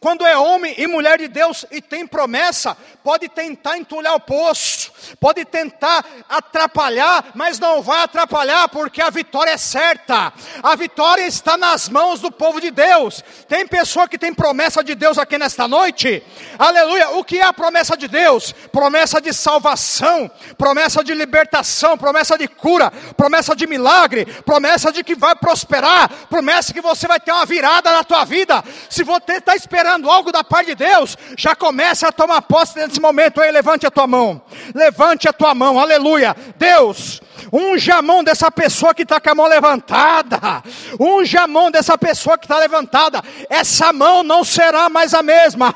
quando 0.00 0.24
é 0.24 0.36
homem 0.36 0.74
e 0.78 0.86
mulher 0.86 1.18
de 1.18 1.26
Deus 1.26 1.66
e 1.72 1.82
tem 1.82 2.06
promessa, 2.06 2.76
pode 3.02 3.28
tentar 3.28 3.76
entulhar 3.76 4.14
o 4.14 4.20
poço, 4.20 4.92
pode 5.18 5.44
tentar 5.44 6.04
atrapalhar, 6.28 7.32
mas 7.34 7.58
não 7.58 7.82
vai 7.82 8.02
atrapalhar, 8.02 8.68
porque 8.68 9.02
a 9.02 9.10
vitória 9.10 9.50
é 9.50 9.56
certa, 9.56 10.32
a 10.62 10.76
vitória 10.76 11.26
está 11.26 11.56
nas 11.56 11.88
mãos 11.88 12.20
do 12.20 12.30
povo 12.30 12.60
de 12.60 12.70
Deus. 12.70 13.24
Tem 13.48 13.66
pessoa 13.66 14.06
que 14.06 14.16
tem 14.16 14.32
promessa 14.32 14.84
de 14.84 14.94
Deus 14.94 15.18
aqui 15.18 15.36
nesta 15.36 15.66
noite, 15.66 16.22
aleluia. 16.56 17.10
O 17.10 17.24
que 17.24 17.38
é 17.38 17.44
a 17.44 17.52
promessa 17.52 17.96
de 17.96 18.06
Deus? 18.06 18.52
Promessa 18.70 19.20
de 19.20 19.32
salvação, 19.32 20.30
promessa 20.56 21.02
de 21.02 21.12
libertação, 21.12 21.98
promessa 21.98 22.38
de 22.38 22.46
cura, 22.46 22.92
promessa 23.16 23.56
de 23.56 23.66
milagre, 23.66 24.26
promessa 24.44 24.92
de 24.92 25.02
que 25.02 25.16
vai 25.16 25.34
prosperar, 25.34 26.08
promessa 26.30 26.72
que 26.72 26.80
você 26.80 27.08
vai 27.08 27.18
ter 27.18 27.32
uma 27.32 27.44
virada 27.44 27.90
na 27.90 28.04
tua 28.04 28.24
vida. 28.24 28.62
Se 28.88 29.02
você 29.02 29.32
está 29.32 29.56
esperando, 29.56 29.87
esperando 29.88 30.10
algo 30.10 30.30
da 30.30 30.44
parte 30.44 30.68
de 30.68 30.74
Deus, 30.74 31.16
já 31.36 31.56
comece 31.56 32.04
a 32.04 32.12
tomar 32.12 32.42
posse 32.42 32.78
nesse 32.78 33.00
momento. 33.00 33.40
Aí, 33.40 33.50
levante 33.50 33.86
a 33.86 33.90
tua 33.90 34.06
mão. 34.06 34.40
Levante 34.74 35.26
a 35.26 35.32
tua 35.32 35.54
mão. 35.54 35.78
Aleluia. 35.78 36.36
Deus, 36.56 37.22
unja 37.50 37.96
a 37.96 38.02
mão 38.02 38.22
dessa 38.22 38.50
pessoa 38.50 38.94
que 38.94 39.02
está 39.02 39.18
com 39.18 39.30
a 39.30 39.34
mão 39.34 39.46
levantada. 39.46 40.62
Unja 41.00 41.42
a 41.42 41.46
mão 41.46 41.70
dessa 41.70 41.96
pessoa 41.96 42.36
que 42.36 42.44
está 42.44 42.58
levantada. 42.58 43.22
Essa 43.48 43.92
mão 43.92 44.22
não 44.22 44.44
será 44.44 44.90
mais 44.90 45.14
a 45.14 45.22
mesma. 45.22 45.72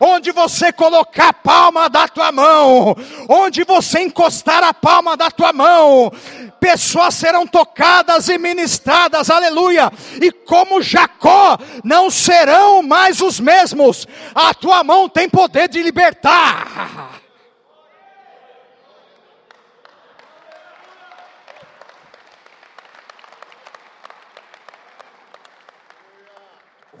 Onde 0.00 0.32
você 0.32 0.72
colocar 0.72 1.28
a 1.28 1.32
palma 1.34 1.90
da 1.90 2.08
tua 2.08 2.32
mão, 2.32 2.96
onde 3.28 3.62
você 3.64 4.00
encostar 4.00 4.64
a 4.64 4.72
palma 4.72 5.16
da 5.16 5.30
tua 5.30 5.52
mão, 5.52 6.10
pessoas 6.60 7.14
serão 7.14 7.46
tocadas 7.46 8.28
e 8.28 8.38
ministradas, 8.38 9.30
aleluia. 9.30 9.90
E 10.20 10.30
como 10.30 10.82
Jacó, 10.82 11.58
não 11.82 12.10
serão 12.10 12.82
mais 12.82 13.20
os 13.20 13.40
mesmos, 13.40 13.49
a 14.34 14.54
tua 14.54 14.84
mão 14.84 15.08
tem 15.08 15.28
poder 15.28 15.68
de 15.68 15.82
libertar. 15.82 17.20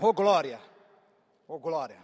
Oh 0.02 0.14
glória, 0.14 0.58
oh 1.46 1.58
glória, 1.58 1.98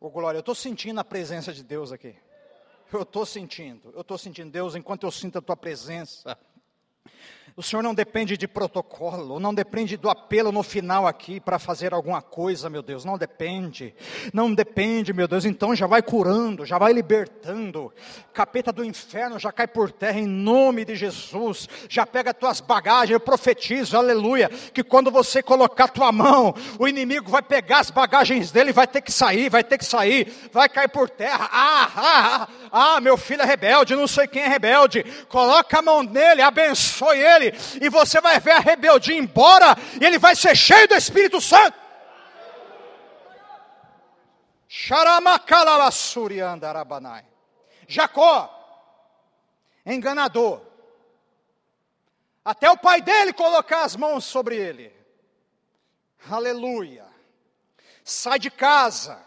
oh 0.00 0.08
glória, 0.08 0.38
eu 0.38 0.40
estou 0.40 0.54
sentindo 0.54 0.98
a 0.98 1.04
presença 1.04 1.52
de 1.52 1.62
Deus 1.62 1.92
aqui. 1.92 2.16
Eu 2.90 3.02
estou 3.02 3.26
sentindo, 3.26 3.92
eu 3.94 4.00
estou 4.00 4.16
sentindo, 4.16 4.50
Deus, 4.50 4.74
enquanto 4.74 5.04
eu 5.04 5.10
sinto 5.10 5.38
a 5.38 5.42
tua 5.42 5.56
presença. 5.56 6.36
O 7.60 7.62
Senhor 7.62 7.82
não 7.82 7.92
depende 7.92 8.38
de 8.38 8.48
protocolo, 8.48 9.38
não 9.38 9.52
depende 9.52 9.94
do 9.98 10.08
apelo 10.08 10.50
no 10.50 10.62
final 10.62 11.06
aqui 11.06 11.38
para 11.38 11.58
fazer 11.58 11.92
alguma 11.92 12.22
coisa, 12.22 12.70
meu 12.70 12.80
Deus, 12.80 13.04
não 13.04 13.18
depende, 13.18 13.94
não 14.32 14.54
depende, 14.54 15.12
meu 15.12 15.28
Deus, 15.28 15.44
então 15.44 15.76
já 15.76 15.86
vai 15.86 16.00
curando, 16.00 16.64
já 16.64 16.78
vai 16.78 16.94
libertando, 16.94 17.92
capeta 18.32 18.72
do 18.72 18.82
inferno 18.82 19.38
já 19.38 19.52
cai 19.52 19.66
por 19.66 19.92
terra 19.92 20.18
em 20.18 20.26
nome 20.26 20.86
de 20.86 20.96
Jesus, 20.96 21.68
já 21.86 22.06
pega 22.06 22.32
tuas 22.32 22.62
bagagens, 22.62 23.10
eu 23.10 23.20
profetizo, 23.20 23.94
aleluia, 23.94 24.48
que 24.72 24.82
quando 24.82 25.10
você 25.10 25.42
colocar 25.42 25.88
tua 25.88 26.10
mão, 26.10 26.54
o 26.78 26.88
inimigo 26.88 27.30
vai 27.30 27.42
pegar 27.42 27.80
as 27.80 27.90
bagagens 27.90 28.50
dele, 28.50 28.72
vai 28.72 28.86
ter 28.86 29.02
que 29.02 29.12
sair, 29.12 29.50
vai 29.50 29.62
ter 29.62 29.76
que 29.76 29.84
sair, 29.84 30.32
vai 30.50 30.66
cair 30.66 30.88
por 30.88 31.10
terra, 31.10 31.46
ah, 31.52 31.90
ah, 31.94 32.48
ah, 32.72 32.94
ah 32.96 33.00
meu 33.02 33.18
filho 33.18 33.42
é 33.42 33.44
rebelde, 33.44 33.94
não 33.94 34.08
sei 34.08 34.26
quem 34.26 34.40
é 34.44 34.48
rebelde, 34.48 35.04
coloca 35.28 35.78
a 35.78 35.82
mão 35.82 36.02
nele, 36.02 36.40
abençoe 36.40 37.18
ele, 37.18 37.49
e 37.80 37.88
você 37.88 38.20
vai 38.20 38.38
ver 38.40 38.52
a 38.52 38.58
rebeldia 38.58 39.16
embora, 39.16 39.76
e 40.00 40.04
ele 40.04 40.18
vai 40.18 40.34
ser 40.34 40.56
cheio 40.56 40.88
do 40.88 40.94
Espírito 40.94 41.40
Santo. 41.40 41.78
Jacó, 47.88 48.48
enganador, 49.84 50.62
até 52.44 52.70
o 52.70 52.76
pai 52.76 53.00
dele 53.00 53.32
colocar 53.32 53.82
as 53.82 53.96
mãos 53.96 54.24
sobre 54.24 54.56
ele. 54.56 54.94
Aleluia. 56.28 57.06
Sai 58.04 58.38
de 58.38 58.50
casa. 58.50 59.24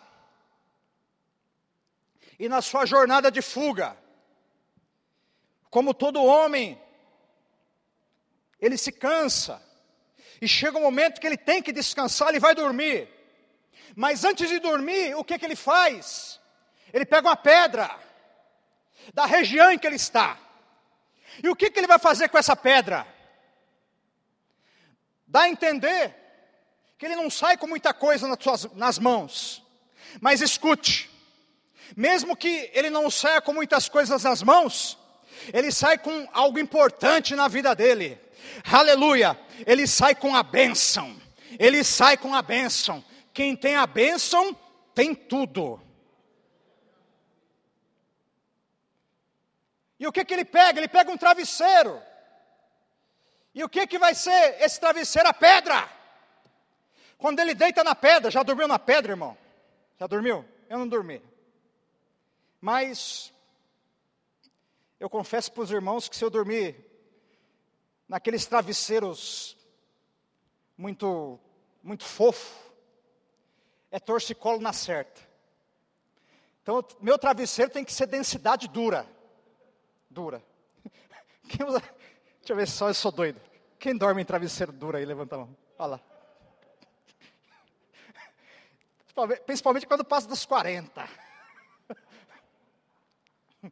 E 2.40 2.50
na 2.50 2.62
sua 2.62 2.86
jornada 2.86 3.32
de 3.32 3.42
fuga, 3.42 3.98
como 5.70 5.94
todo 5.94 6.24
homem 6.24 6.82
ele 8.66 8.78
se 8.78 8.94
cansa, 8.94 9.62
e 10.42 10.48
chega 10.48 10.78
um 10.78 10.82
momento 10.82 11.20
que 11.20 11.28
ele 11.28 11.36
tem 11.36 11.62
que 11.62 11.74
descansar, 11.74 12.30
ele 12.30 12.40
vai 12.40 12.56
dormir. 12.56 13.10
Mas 13.94 14.24
antes 14.24 14.50
de 14.50 14.58
dormir, 14.58 15.16
o 15.16 15.24
que, 15.24 15.38
que 15.38 15.44
ele 15.44 15.56
faz? 15.56 16.40
Ele 16.94 17.06
pega 17.06 17.28
uma 17.28 17.36
pedra 17.36 17.94
da 19.14 19.26
região 19.26 19.70
em 19.70 19.78
que 19.78 19.86
ele 19.86 19.98
está. 19.98 20.40
E 21.44 21.50
o 21.50 21.56
que, 21.58 21.70
que 21.70 21.78
ele 21.78 21.88
vai 21.88 22.00
fazer 22.00 22.30
com 22.30 22.38
essa 22.38 22.56
pedra? 22.56 23.06
Dá 25.28 25.42
a 25.42 25.50
entender 25.50 26.16
que 26.98 27.06
ele 27.06 27.18
não 27.18 27.30
sai 27.30 27.58
com 27.58 27.68
muita 27.68 27.94
coisa 27.94 28.30
nas, 28.30 28.38
suas, 28.42 28.74
nas 28.76 28.98
mãos. 28.98 29.62
Mas 30.22 30.40
escute, 30.40 31.10
mesmo 31.98 32.34
que 32.34 32.72
ele 32.74 32.90
não 32.90 33.12
saia 33.12 33.42
com 33.42 33.52
muitas 33.52 33.90
coisas 33.90 34.24
nas 34.24 34.42
mãos, 34.42 34.98
ele 35.52 35.70
sai 35.70 35.98
com 35.98 36.30
algo 36.32 36.60
importante 36.60 37.36
na 37.36 37.50
vida 37.50 37.76
dele 37.76 38.23
aleluia, 38.64 39.40
ele 39.66 39.88
sai 39.88 40.16
com 40.16 40.36
a 40.36 40.44
bênção, 40.44 41.16
ele 41.60 41.84
sai 41.84 42.18
com 42.18 42.34
a 42.34 42.42
bênção. 42.42 43.04
Quem 43.34 43.56
tem 43.56 43.76
a 43.76 43.88
bênção, 43.88 44.56
tem 44.94 45.16
tudo. 45.16 45.82
E 50.00 50.08
o 50.08 50.12
que, 50.12 50.26
que 50.26 50.34
ele 50.34 50.46
pega? 50.46 50.80
Ele 50.80 50.88
pega 50.88 51.12
um 51.12 51.18
travesseiro. 51.18 52.02
E 53.56 53.64
o 53.64 53.70
que, 53.70 53.88
que 53.88 53.98
vai 53.98 54.14
ser 54.14 54.62
esse 54.62 54.80
travesseiro? 54.80 55.30
A 55.30 55.34
pedra. 55.34 55.90
Quando 57.18 57.40
ele 57.40 57.56
deita 57.56 57.84
na 57.84 57.96
pedra, 57.96 58.30
já 58.30 58.44
dormiu 58.44 58.68
na 58.68 58.78
pedra, 58.78 59.14
irmão? 59.14 59.38
Já 60.00 60.08
dormiu? 60.08 60.44
Eu 60.70 60.80
não 60.80 60.88
dormi. 60.88 61.22
Mas 62.60 63.32
eu 65.00 65.10
confesso 65.10 65.52
para 65.52 65.64
os 65.64 65.72
irmãos 65.72 66.10
que 66.10 66.16
se 66.16 66.24
eu 66.24 66.30
dormir 66.30 66.93
naqueles 68.08 68.46
travesseiros 68.46 69.58
muito, 70.78 71.40
muito 71.82 72.04
fofo, 72.04 72.72
é 73.92 74.00
torcicolo 74.00 74.60
na 74.60 74.74
certa. 74.74 75.22
Então, 76.62 76.84
meu 77.02 77.18
travesseiro 77.18 77.72
tem 77.72 77.84
que 77.84 77.94
ser 77.94 78.08
densidade 78.08 78.68
dura. 78.68 79.06
Dura. 80.10 80.44
Quem 81.48 81.66
usa, 81.66 81.80
deixa 82.40 82.54
eu 82.54 82.56
ver 82.56 82.68
só, 82.68 82.88
eu 82.88 82.94
sou 82.94 83.12
doido. 83.12 83.40
Quem 83.78 83.98
dorme 83.98 84.22
em 84.22 84.26
travesseiro 84.26 84.72
duro 84.72 84.98
aí, 84.98 85.06
levanta 85.06 85.36
a 85.36 85.40
mão. 85.40 85.58
Olha 85.78 85.88
lá. 85.88 86.00
Principalmente 89.46 89.86
quando 89.86 90.04
passa 90.06 90.28
dos 90.28 90.46
40. 90.46 91.08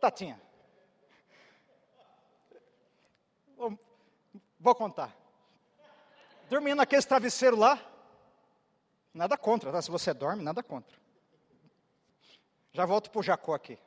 Tatinha. 0.00 0.40
Vou 4.60 4.74
contar. 4.74 5.16
Dormindo 6.50 6.76
naquele 6.76 7.02
travesseiro 7.02 7.56
lá, 7.56 7.80
nada 9.14 9.38
contra, 9.38 9.72
tá? 9.72 9.80
se 9.80 9.90
você 9.90 10.12
dorme, 10.12 10.42
nada 10.42 10.62
contra. 10.62 11.00
Já 12.72 12.84
volto 12.84 13.10
para 13.10 13.20
o 13.20 13.22
Jacó 13.22 13.54
aqui. 13.54 13.78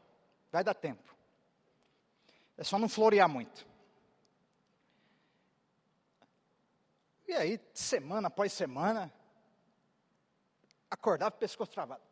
Vai 0.52 0.64
dar 0.64 0.74
tempo. 0.74 1.16
É 2.58 2.64
só 2.64 2.80
não 2.80 2.90
florear 2.90 3.30
muito. 3.30 3.68
E 7.28 7.34
aí, 7.34 7.60
semana 7.74 8.28
após 8.28 8.52
semana, 8.52 9.14
acordava 10.90 11.32
pescoço 11.32 11.72
travado. 11.72 12.04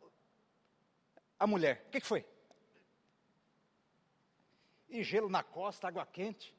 A 1.38 1.46
mulher, 1.46 1.84
o 1.86 1.90
que, 1.90 2.00
que 2.00 2.06
foi? 2.06 2.26
E 4.88 5.02
gelo 5.02 5.28
na 5.28 5.42
costa, 5.42 5.88
água 5.88 6.06
quente. 6.06 6.54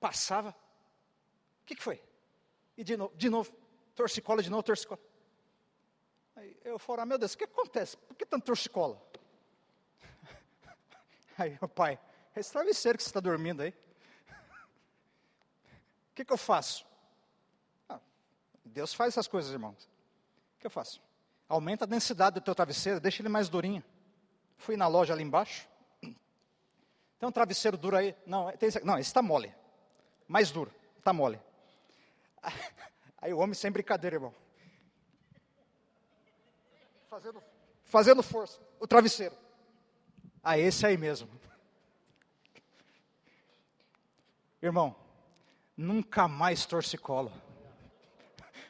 Passava. 0.00 0.54
O 1.64 1.66
que, 1.66 1.74
que 1.74 1.82
foi? 1.82 2.00
E 2.76 2.84
de 2.84 2.94
novo, 2.94 3.16
de 3.16 3.30
novo, 3.30 3.50
torcicola, 3.94 4.42
de 4.42 4.50
novo, 4.50 4.62
torcicola. 4.62 5.00
Aí 6.36 6.54
eu 6.62 6.78
falo, 6.78 7.00
ah, 7.00 7.06
meu 7.06 7.16
Deus, 7.16 7.32
o 7.32 7.38
que 7.38 7.44
acontece? 7.44 7.96
Por 7.96 8.14
que 8.14 8.26
tanto 8.26 8.44
torcicola? 8.44 9.00
Aí 11.38 11.56
o 11.62 11.66
pai, 11.68 11.98
é 12.34 12.40
esse 12.40 12.52
travesseiro 12.52 12.98
que 12.98 13.04
você 13.04 13.08
está 13.08 13.20
dormindo 13.20 13.62
aí. 13.62 13.72
O 16.10 16.14
que, 16.14 16.24
que 16.24 16.32
eu 16.32 16.36
faço? 16.36 16.86
Ah, 17.88 17.98
Deus 18.64 18.94
faz 18.94 19.14
essas 19.14 19.26
coisas, 19.26 19.50
irmãos. 19.50 19.88
O 20.56 20.60
que 20.60 20.66
eu 20.66 20.70
faço? 20.70 21.02
Aumenta 21.48 21.84
a 21.84 21.88
densidade 21.88 22.34
do 22.34 22.40
teu 22.40 22.54
travesseiro, 22.54 23.00
deixa 23.00 23.20
ele 23.20 23.28
mais 23.28 23.48
durinho. 23.48 23.82
Fui 24.58 24.76
na 24.76 24.86
loja 24.86 25.12
ali 25.12 25.24
embaixo. 25.24 25.66
Tem 27.18 27.28
um 27.28 27.32
travesseiro 27.32 27.76
duro 27.76 27.96
aí? 27.96 28.14
Não, 28.26 28.52
tem 28.52 28.68
esse, 28.68 28.84
não, 28.84 28.98
esse 28.98 29.08
está 29.08 29.22
mole. 29.22 29.52
Mais 30.28 30.50
duro, 30.50 30.72
está 30.98 31.12
mole. 31.12 31.40
Aí 33.20 33.32
o 33.32 33.38
homem 33.38 33.54
sem 33.54 33.70
brincadeira, 33.70 34.16
irmão. 34.16 34.34
Fazendo, 37.08 37.42
fazendo 37.84 38.22
força, 38.22 38.60
o 38.80 38.86
travesseiro. 38.86 39.36
Ah, 40.42 40.58
esse 40.58 40.84
aí 40.84 40.96
mesmo. 40.96 41.30
Irmão, 44.60 44.94
nunca 45.76 46.28
mais 46.28 46.66
torcicolo. 46.66 47.32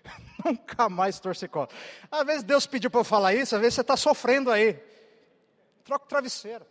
nunca 0.44 0.88
mais 0.88 1.18
torcicolo. 1.18 1.68
Às 2.10 2.24
vezes 2.24 2.42
Deus 2.44 2.66
pediu 2.66 2.90
para 2.90 3.00
eu 3.00 3.04
falar 3.04 3.34
isso, 3.34 3.54
às 3.56 3.60
vezes 3.60 3.74
você 3.74 3.80
está 3.80 3.96
sofrendo 3.96 4.50
aí. 4.50 4.74
Troca 5.84 6.04
o 6.04 6.08
travesseiro. 6.08 6.66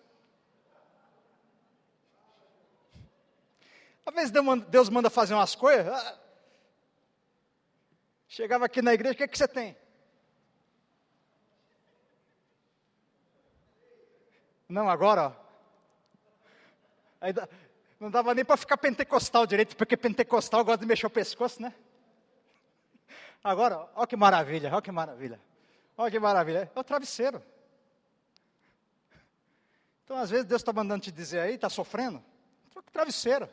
Às 4.05 4.13
vezes 4.13 4.31
Deus 4.69 4.89
manda 4.89 5.09
fazer 5.09 5.33
umas 5.33 5.55
coisas. 5.55 5.93
Chegava 8.33 8.65
aqui 8.65 8.81
na 8.81 8.91
igreja, 8.91 9.13
o 9.13 9.15
que, 9.15 9.21
é 9.21 9.27
que 9.27 9.37
você 9.37 9.47
tem? 9.47 9.77
Não, 14.67 14.89
agora, 14.89 15.27
ó. 15.27 15.33
Aí, 17.21 17.31
não 17.99 18.09
dava 18.09 18.33
nem 18.33 18.43
para 18.43 18.57
ficar 18.57 18.75
pentecostal 18.75 19.45
direito, 19.45 19.77
porque 19.77 19.95
pentecostal 19.95 20.65
gosta 20.65 20.79
de 20.79 20.87
mexer 20.87 21.05
o 21.05 21.11
pescoço, 21.11 21.61
né? 21.61 21.75
Agora, 23.43 23.87
olha 23.93 24.07
que 24.07 24.15
maravilha, 24.15 24.73
olha 24.73 24.81
que 24.81 24.91
maravilha. 24.91 25.39
Olha 25.95 26.09
que 26.09 26.19
maravilha. 26.19 26.71
É 26.75 26.79
o 26.79 26.83
travesseiro. 26.83 27.39
Então, 30.05 30.17
às 30.17 30.31
vezes, 30.31 30.47
Deus 30.47 30.59
está 30.59 30.73
mandando 30.73 31.03
te 31.03 31.11
dizer 31.11 31.39
aí, 31.39 31.53
está 31.53 31.69
sofrendo, 31.69 32.19
troca 32.71 32.89
o 32.89 32.91
travesseiro. 32.91 33.47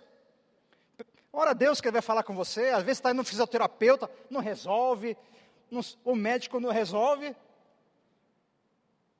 Ora, 1.32 1.54
Deus 1.54 1.80
quer 1.80 2.02
falar 2.02 2.24
com 2.24 2.34
você, 2.34 2.68
às 2.68 2.82
vezes 2.82 2.98
está 2.98 3.10
indo 3.10 3.18
no 3.18 3.24
fisioterapeuta, 3.24 4.10
não 4.28 4.40
resolve, 4.40 5.16
não, 5.70 5.80
o 6.04 6.16
médico 6.16 6.58
não 6.58 6.70
resolve. 6.70 7.36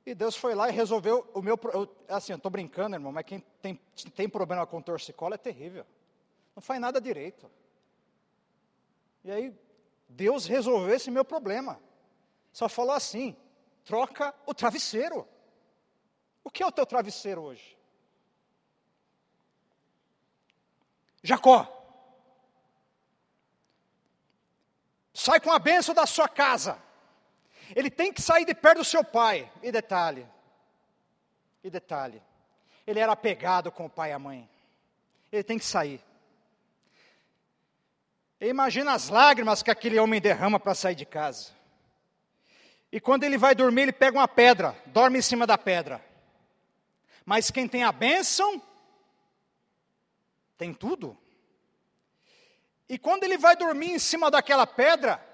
E 0.05 0.13
Deus 0.13 0.35
foi 0.35 0.53
lá 0.53 0.69
e 0.69 0.73
resolveu 0.73 1.29
o 1.33 1.41
meu. 1.41 1.57
Eu, 1.73 1.95
assim, 2.09 2.33
eu 2.33 2.37
estou 2.37 2.51
brincando, 2.51 2.95
irmão, 2.95 3.11
mas 3.11 3.25
quem 3.25 3.39
tem, 3.61 3.79
tem 4.15 4.27
problema 4.27 4.65
com 4.65 4.81
torcicolo 4.81 5.35
é 5.35 5.37
terrível. 5.37 5.85
Não 6.55 6.61
faz 6.61 6.81
nada 6.81 6.99
direito. 6.99 7.49
E 9.23 9.31
aí, 9.31 9.55
Deus 10.09 10.45
resolveu 10.45 10.95
esse 10.95 11.09
meu 11.11 11.23
problema. 11.23 11.79
Só 12.51 12.67
falou 12.67 12.95
assim: 12.95 13.37
troca 13.85 14.33
o 14.45 14.53
travesseiro. 14.53 15.27
O 16.43 16.49
que 16.49 16.63
é 16.63 16.65
o 16.65 16.71
teu 16.71 16.85
travesseiro 16.85 17.41
hoje? 17.41 17.77
Jacó. 21.23 21.80
Sai 25.21 25.39
com 25.39 25.51
a 25.51 25.59
benção 25.59 25.93
da 25.93 26.05
sua 26.05 26.27
casa. 26.27 26.77
Ele 27.75 27.89
tem 27.89 28.11
que 28.11 28.21
sair 28.21 28.45
de 28.45 28.53
perto 28.53 28.79
do 28.79 28.85
seu 28.85 29.03
pai. 29.03 29.49
E 29.61 29.71
detalhe, 29.71 30.27
e 31.63 31.69
detalhe, 31.69 32.21
ele 32.85 32.99
era 32.99 33.11
apegado 33.11 33.71
com 33.71 33.85
o 33.85 33.89
pai 33.89 34.09
e 34.09 34.13
a 34.13 34.19
mãe. 34.19 34.49
Ele 35.31 35.43
tem 35.43 35.57
que 35.57 35.65
sair. 35.65 36.01
Imagina 38.39 38.93
as 38.93 39.09
lágrimas 39.09 39.61
que 39.61 39.69
aquele 39.69 39.99
homem 39.99 40.19
derrama 40.19 40.59
para 40.59 40.73
sair 40.73 40.95
de 40.95 41.05
casa. 41.05 41.51
E 42.91 42.99
quando 42.99 43.23
ele 43.23 43.37
vai 43.37 43.53
dormir, 43.53 43.83
ele 43.83 43.93
pega 43.93 44.17
uma 44.17 44.27
pedra, 44.27 44.75
dorme 44.87 45.19
em 45.19 45.21
cima 45.21 45.45
da 45.45 45.57
pedra. 45.57 46.03
Mas 47.23 47.51
quem 47.51 47.67
tem 47.67 47.83
a 47.83 47.91
bênção, 47.91 48.61
tem 50.57 50.73
tudo. 50.73 51.15
E 52.91 52.97
quando 52.97 53.23
ele 53.23 53.37
vai 53.37 53.55
dormir 53.55 53.93
em 53.93 53.97
cima 53.97 54.29
daquela 54.29 54.67
pedra, 54.67 55.25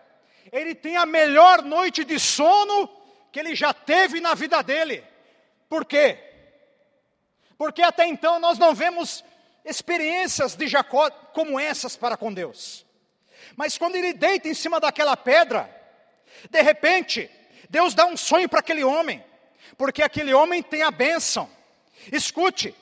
ele 0.51 0.75
tem 0.75 0.95
a 0.95 1.07
melhor 1.07 1.63
noite 1.63 2.05
de 2.05 2.19
sono 2.19 2.87
que 3.31 3.39
ele 3.39 3.55
já 3.55 3.73
teve 3.73 4.21
na 4.21 4.35
vida 4.35 4.61
dele. 4.61 5.03
Por 5.67 5.83
quê? 5.83 6.19
Porque 7.57 7.81
até 7.81 8.05
então 8.05 8.37
nós 8.37 8.59
não 8.59 8.75
vemos 8.75 9.25
experiências 9.65 10.55
de 10.55 10.67
Jacó 10.67 11.09
como 11.09 11.59
essas 11.59 11.97
para 11.97 12.15
com 12.15 12.31
Deus. 12.31 12.85
Mas 13.55 13.75
quando 13.75 13.95
ele 13.95 14.13
deita 14.13 14.47
em 14.47 14.53
cima 14.53 14.79
daquela 14.79 15.17
pedra, 15.17 15.67
de 16.51 16.61
repente, 16.61 17.27
Deus 17.71 17.95
dá 17.95 18.05
um 18.05 18.15
sonho 18.15 18.47
para 18.47 18.59
aquele 18.59 18.83
homem, 18.83 19.25
porque 19.79 20.03
aquele 20.03 20.31
homem 20.31 20.61
tem 20.61 20.83
a 20.83 20.91
bênção. 20.91 21.49
Escute, 22.11 22.75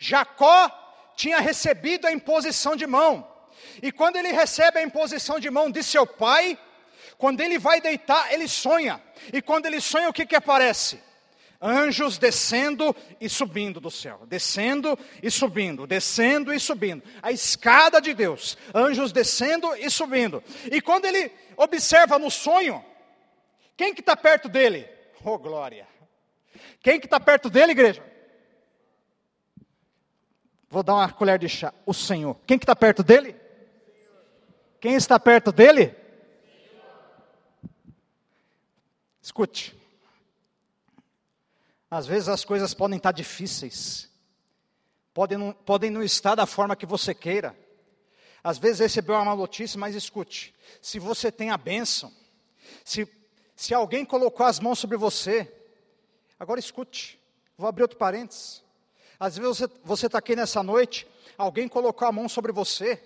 Jacó 0.00 0.70
tinha 1.14 1.40
recebido 1.40 2.06
a 2.06 2.12
imposição 2.12 2.74
de 2.74 2.86
mão, 2.86 3.33
e 3.82 3.92
quando 3.92 4.16
ele 4.16 4.32
recebe 4.32 4.78
a 4.78 4.82
imposição 4.82 5.38
de 5.38 5.50
mão 5.50 5.70
de 5.70 5.82
seu 5.82 6.06
pai, 6.06 6.58
quando 7.18 7.40
ele 7.40 7.58
vai 7.58 7.80
deitar, 7.80 8.32
ele 8.32 8.48
sonha. 8.48 9.02
E 9.32 9.40
quando 9.40 9.66
ele 9.66 9.80
sonha, 9.80 10.08
o 10.08 10.12
que 10.12 10.26
que 10.26 10.36
aparece? 10.36 11.00
Anjos 11.60 12.18
descendo 12.18 12.94
e 13.20 13.28
subindo 13.28 13.80
do 13.80 13.90
céu, 13.90 14.22
descendo 14.26 14.98
e 15.22 15.30
subindo, 15.30 15.86
descendo 15.86 16.52
e 16.52 16.60
subindo. 16.60 17.02
A 17.22 17.32
escada 17.32 18.00
de 18.00 18.12
Deus, 18.12 18.58
anjos 18.74 19.12
descendo 19.12 19.74
e 19.76 19.88
subindo. 19.88 20.42
E 20.70 20.80
quando 20.80 21.06
ele 21.06 21.32
observa 21.56 22.18
no 22.18 22.30
sonho, 22.30 22.84
quem 23.76 23.94
que 23.94 24.00
está 24.00 24.16
perto 24.16 24.48
dele? 24.48 24.86
Oh 25.24 25.38
glória! 25.38 25.88
Quem 26.82 27.00
que 27.00 27.06
está 27.06 27.18
perto 27.18 27.48
dele, 27.48 27.72
igreja? 27.72 28.04
Vou 30.68 30.82
dar 30.82 30.94
uma 30.94 31.10
colher 31.10 31.38
de 31.38 31.48
chá. 31.48 31.72
O 31.86 31.94
Senhor. 31.94 32.36
Quem 32.46 32.58
que 32.58 32.64
está 32.64 32.76
perto 32.76 33.02
dele? 33.02 33.34
Quem 34.84 34.96
está 34.96 35.18
perto 35.18 35.50
dele? 35.50 35.96
Escute. 39.22 39.74
Às 41.90 42.06
vezes 42.06 42.28
as 42.28 42.44
coisas 42.44 42.74
podem 42.74 42.98
estar 42.98 43.10
difíceis, 43.10 44.10
podem 45.14 45.38
não, 45.38 45.54
podem 45.54 45.90
não 45.90 46.02
estar 46.02 46.34
da 46.34 46.44
forma 46.44 46.76
que 46.76 46.84
você 46.84 47.14
queira. 47.14 47.58
Às 48.42 48.58
vezes 48.58 48.80
recebeu 48.80 49.14
uma 49.14 49.34
notícia, 49.34 49.80
mas 49.80 49.94
escute: 49.94 50.54
se 50.82 50.98
você 50.98 51.32
tem 51.32 51.48
a 51.48 51.56
bênção, 51.56 52.12
se, 52.84 53.08
se 53.56 53.72
alguém 53.72 54.04
colocou 54.04 54.44
as 54.44 54.60
mãos 54.60 54.78
sobre 54.78 54.98
você, 54.98 55.50
agora 56.38 56.60
escute, 56.60 57.18
vou 57.56 57.66
abrir 57.70 57.84
outro 57.84 57.96
parênteses. 57.96 58.62
Às 59.18 59.38
vezes 59.38 59.66
você 59.82 60.04
está 60.04 60.18
aqui 60.18 60.36
nessa 60.36 60.62
noite, 60.62 61.06
alguém 61.38 61.68
colocou 61.68 62.06
a 62.06 62.12
mão 62.12 62.28
sobre 62.28 62.52
você, 62.52 63.02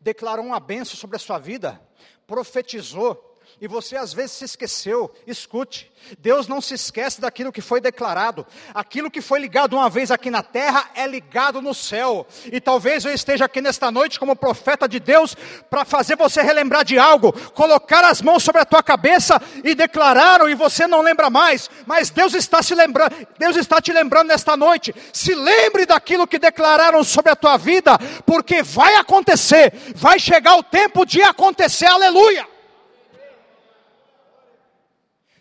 declarou 0.00 0.44
uma 0.44 0.60
benção 0.60 0.96
sobre 0.96 1.16
a 1.16 1.18
sua 1.18 1.38
vida, 1.38 1.80
profetizou, 2.26 3.25
e 3.60 3.66
você 3.66 3.96
às 3.96 4.12
vezes 4.12 4.32
se 4.32 4.44
esqueceu. 4.44 5.10
Escute, 5.26 5.90
Deus 6.18 6.46
não 6.46 6.60
se 6.60 6.74
esquece 6.74 7.20
daquilo 7.20 7.50
que 7.50 7.62
foi 7.62 7.80
declarado. 7.80 8.46
Aquilo 8.74 9.10
que 9.10 9.22
foi 9.22 9.40
ligado 9.40 9.76
uma 9.76 9.88
vez 9.88 10.10
aqui 10.10 10.30
na 10.30 10.42
terra 10.42 10.90
é 10.94 11.06
ligado 11.06 11.62
no 11.62 11.74
céu. 11.74 12.26
E 12.52 12.60
talvez 12.60 13.04
eu 13.04 13.12
esteja 13.12 13.46
aqui 13.46 13.62
nesta 13.62 13.90
noite 13.90 14.20
como 14.20 14.36
profeta 14.36 14.86
de 14.86 15.00
Deus 15.00 15.34
para 15.70 15.84
fazer 15.84 16.16
você 16.16 16.42
relembrar 16.42 16.84
de 16.84 16.98
algo, 16.98 17.32
colocar 17.52 18.04
as 18.04 18.20
mãos 18.20 18.42
sobre 18.42 18.60
a 18.60 18.66
tua 18.66 18.82
cabeça 18.82 19.40
e 19.64 19.74
declararam 19.74 20.48
e 20.48 20.54
você 20.54 20.86
não 20.86 21.00
lembra 21.00 21.30
mais, 21.30 21.70
mas 21.86 22.10
Deus 22.10 22.34
está 22.34 22.62
se 22.62 22.74
lembrando, 22.74 23.14
Deus 23.38 23.56
está 23.56 23.80
te 23.80 23.92
lembrando 23.92 24.28
nesta 24.28 24.56
noite. 24.56 24.94
Se 25.12 25.34
lembre 25.34 25.86
daquilo 25.86 26.26
que 26.26 26.38
declararam 26.38 27.02
sobre 27.02 27.32
a 27.32 27.36
tua 27.36 27.56
vida, 27.56 27.98
porque 28.26 28.62
vai 28.62 28.96
acontecer, 28.96 29.72
vai 29.94 30.18
chegar 30.18 30.56
o 30.56 30.62
tempo 30.62 31.06
de 31.06 31.22
acontecer. 31.22 31.86
Aleluia. 31.86 32.55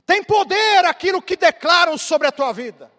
Tem 0.06 0.24
poder 0.24 0.86
aquilo 0.86 1.22
que 1.22 1.36
declaram 1.36 1.98
sobre 1.98 2.28
a 2.28 2.32
tua 2.32 2.54
vida. 2.54 2.92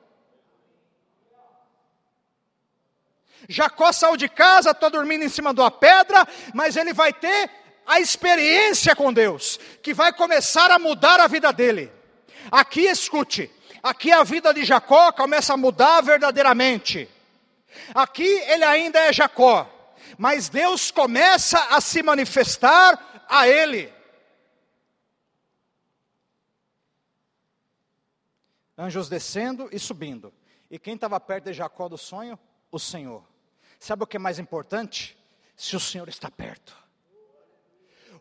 Jacó 3.48 3.92
saiu 3.92 4.16
de 4.16 4.28
casa, 4.28 4.70
está 4.70 4.88
dormindo 4.88 5.24
em 5.24 5.28
cima 5.28 5.54
de 5.54 5.60
uma 5.60 5.70
pedra, 5.70 6.26
mas 6.52 6.76
ele 6.76 6.92
vai 6.92 7.12
ter 7.12 7.48
a 7.86 8.00
experiência 8.00 8.96
com 8.96 9.12
Deus, 9.12 9.60
que 9.82 9.94
vai 9.94 10.12
começar 10.12 10.70
a 10.70 10.78
mudar 10.78 11.20
a 11.20 11.28
vida 11.28 11.52
dele. 11.52 11.92
Aqui 12.50 12.82
escute, 12.82 13.50
aqui 13.82 14.10
a 14.10 14.24
vida 14.24 14.52
de 14.52 14.64
Jacó 14.64 15.12
começa 15.12 15.54
a 15.54 15.56
mudar 15.56 16.00
verdadeiramente. 16.00 17.08
Aqui 17.94 18.26
ele 18.48 18.64
ainda 18.64 18.98
é 18.98 19.12
Jacó, 19.12 19.70
mas 20.18 20.48
Deus 20.48 20.90
começa 20.90 21.58
a 21.70 21.80
se 21.80 22.02
manifestar 22.02 23.24
a 23.28 23.48
ele. 23.48 23.92
Anjos 28.76 29.08
descendo 29.08 29.68
e 29.72 29.78
subindo. 29.78 30.32
E 30.70 30.78
quem 30.78 30.94
estava 30.94 31.18
perto 31.18 31.44
de 31.44 31.52
Jacó 31.52 31.88
do 31.88 31.96
sonho? 31.96 32.38
O 32.70 32.78
Senhor. 32.78 33.22
Sabe 33.78 34.02
o 34.02 34.06
que 34.06 34.16
é 34.16 34.20
mais 34.20 34.38
importante? 34.38 35.16
Se 35.56 35.76
o 35.76 35.80
Senhor 35.80 36.08
está 36.08 36.30
perto. 36.30 36.76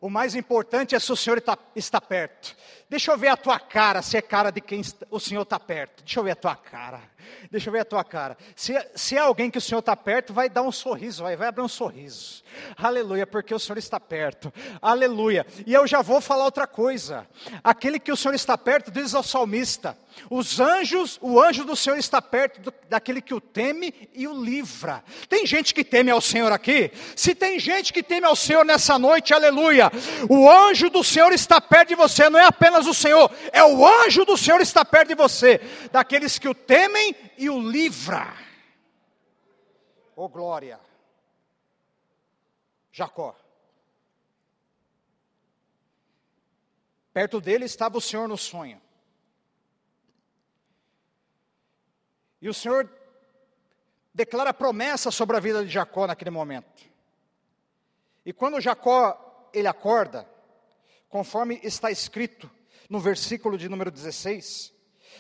O 0.02 0.10
mais 0.10 0.36
importante 0.36 0.94
é 0.94 1.00
se 1.00 1.12
o 1.12 1.16
Senhor 1.16 1.38
está, 1.38 1.58
está 1.76 2.00
perto. 2.00 2.56
Deixa 2.90 3.12
eu 3.12 3.18
ver 3.18 3.30
a 3.30 3.38
tua 3.38 3.60
cara, 3.60 4.02
se 4.02 4.16
é 4.16 4.22
cara 4.22 4.52
de 4.52 4.62
quem 4.62 4.82
o 5.10 5.20
Senhor 5.20 5.42
está 5.42 5.60
perto. 5.60 6.04
Deixa 6.04 6.20
eu 6.20 6.24
ver 6.24 6.32
a 6.32 6.36
tua 6.36 6.56
cara. 6.56 7.02
Deixa 7.50 7.70
eu 7.70 7.74
ver 7.74 7.80
a 7.80 7.86
tua 7.86 8.04
cara. 8.04 8.38
Se, 8.56 8.74
se 8.96 9.16
é 9.16 9.20
alguém 9.20 9.50
que 9.50 9.58
o 9.58 9.62
Senhor 9.62 9.80
está 9.80 9.96
perto, 9.96 10.34
vai 10.34 10.50
dar 10.50 10.62
um 10.62 10.72
sorriso, 10.72 11.24
vai, 11.24 11.36
vai 11.36 11.48
abrir 11.48 11.64
um 11.64 11.68
sorriso. 11.68 12.44
Aleluia, 12.78 13.26
porque 13.26 13.54
o 13.54 13.60
Senhor 13.60 13.78
está 13.78 14.00
perto. 14.00 14.54
Aleluia. 14.82 15.46
E 15.66 15.74
eu 15.74 15.88
já 15.88 16.02
vou 16.02 16.22
falar 16.22 16.46
outra 16.46 16.68
coisa. 16.68 17.28
Aquele 17.64 18.00
que 18.00 18.12
o 18.12 18.18
Senhor 18.18 18.36
está 18.36 18.58
perto, 18.58 18.92
diz 18.92 19.16
ao 19.16 19.24
salmista: 19.24 19.98
os 20.30 20.60
anjos, 20.60 21.18
o 21.22 21.40
anjo 21.42 21.64
do 21.64 21.76
Senhor 21.76 21.98
está 21.98 22.22
perto 22.22 22.62
do, 22.62 22.74
daquele 22.90 23.22
que 23.22 23.34
o 23.34 23.42
teme 23.42 24.10
e 24.14 24.28
o 24.28 24.44
livra. 24.44 25.04
Tem 25.30 25.46
gente 25.46 25.74
que 25.74 25.84
teme 25.84 26.12
ao 26.12 26.22
Senhor 26.22 26.52
aqui? 26.52 26.92
Se 27.16 27.36
tem 27.36 27.60
gente 27.60 27.92
que 27.94 28.04
teme 28.04 28.26
ao 28.26 28.36
Senhor 28.36 28.66
nessa 28.66 28.98
noite, 28.98 29.34
aleluia. 29.34 29.92
O 30.30 30.50
anjo 30.50 30.90
do 30.90 31.04
Senhor 31.04 31.32
está 31.32 31.60
perto 31.62 31.90
de 31.90 31.96
você, 31.96 32.30
não 32.30 32.40
é 32.40 32.46
apenas 32.46 32.88
o 32.88 32.94
Senhor, 32.94 33.32
é 33.52 33.64
o 33.64 33.86
anjo 33.86 34.26
do 34.26 34.38
Senhor 34.38 34.62
está 34.62 34.84
perto 34.84 35.10
de 35.10 35.16
você, 35.16 35.60
daqueles 35.92 36.40
que 36.40 36.48
o 36.48 36.56
temem 36.56 37.16
e 37.38 37.50
o 37.50 37.60
livra. 37.60 38.34
Oh 40.16 40.30
glória. 40.30 40.80
Jacó. 42.92 43.36
Perto 47.12 47.40
dele 47.42 47.66
estava 47.66 47.98
o 47.98 48.02
Senhor 48.02 48.28
no 48.28 48.38
sonho. 48.38 48.82
E 52.46 52.48
o 52.48 52.54
Senhor 52.54 52.88
declara 54.14 54.54
promessa 54.54 55.10
sobre 55.10 55.36
a 55.36 55.40
vida 55.40 55.66
de 55.66 55.72
Jacó 55.72 56.06
naquele 56.06 56.30
momento. 56.30 56.88
E 58.24 58.32
quando 58.32 58.62
Jacó 58.62 59.50
ele 59.52 59.68
acorda, 59.68 60.30
conforme 61.10 61.60
está 61.64 61.90
escrito 61.90 62.48
no 62.88 63.00
versículo 63.00 63.58
de 63.58 63.68
número 63.68 63.90
16, 63.90 64.72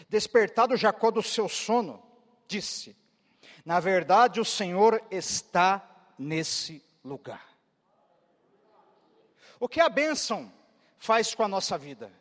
despertado 0.08 0.78
Jacó 0.78 1.10
do 1.10 1.24
seu 1.24 1.50
sono, 1.50 2.00
disse: 2.48 2.96
Na 3.66 3.80
verdade, 3.80 4.40
o 4.40 4.46
Senhor 4.46 5.04
está 5.10 5.84
nesse 6.20 6.80
lugar. 7.04 7.58
O 9.60 9.68
que 9.68 9.82
a 9.82 9.90
bênção 9.90 10.54
faz 11.00 11.34
com 11.34 11.42
a 11.42 11.48
nossa 11.48 11.76
vida? 11.76 12.14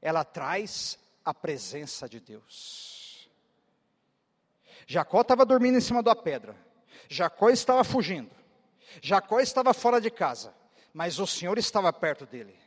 Ela 0.00 0.24
traz 0.24 0.98
a 1.22 1.34
presença 1.34 2.08
de 2.08 2.18
Deus. 2.18 2.97
Jacó 4.90 5.20
estava 5.20 5.44
dormindo 5.44 5.76
em 5.76 5.82
cima 5.82 6.02
da 6.02 6.16
pedra. 6.16 6.56
Jacó 7.10 7.50
estava 7.50 7.84
fugindo. 7.84 8.34
Jacó 9.02 9.38
estava 9.38 9.74
fora 9.74 10.00
de 10.00 10.10
casa. 10.10 10.54
Mas 10.94 11.18
o 11.18 11.26
Senhor 11.26 11.58
estava 11.58 11.92
perto 11.92 12.24
dele. 12.24 12.58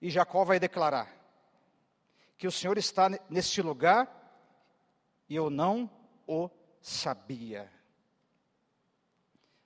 E 0.00 0.08
Jacó 0.08 0.44
vai 0.44 0.60
declarar 0.60 1.12
que 2.38 2.46
o 2.46 2.52
Senhor 2.52 2.78
está 2.78 3.10
neste 3.28 3.60
lugar 3.60 4.08
e 5.28 5.34
eu 5.34 5.50
não 5.50 5.90
o 6.24 6.48
sabia. 6.80 7.68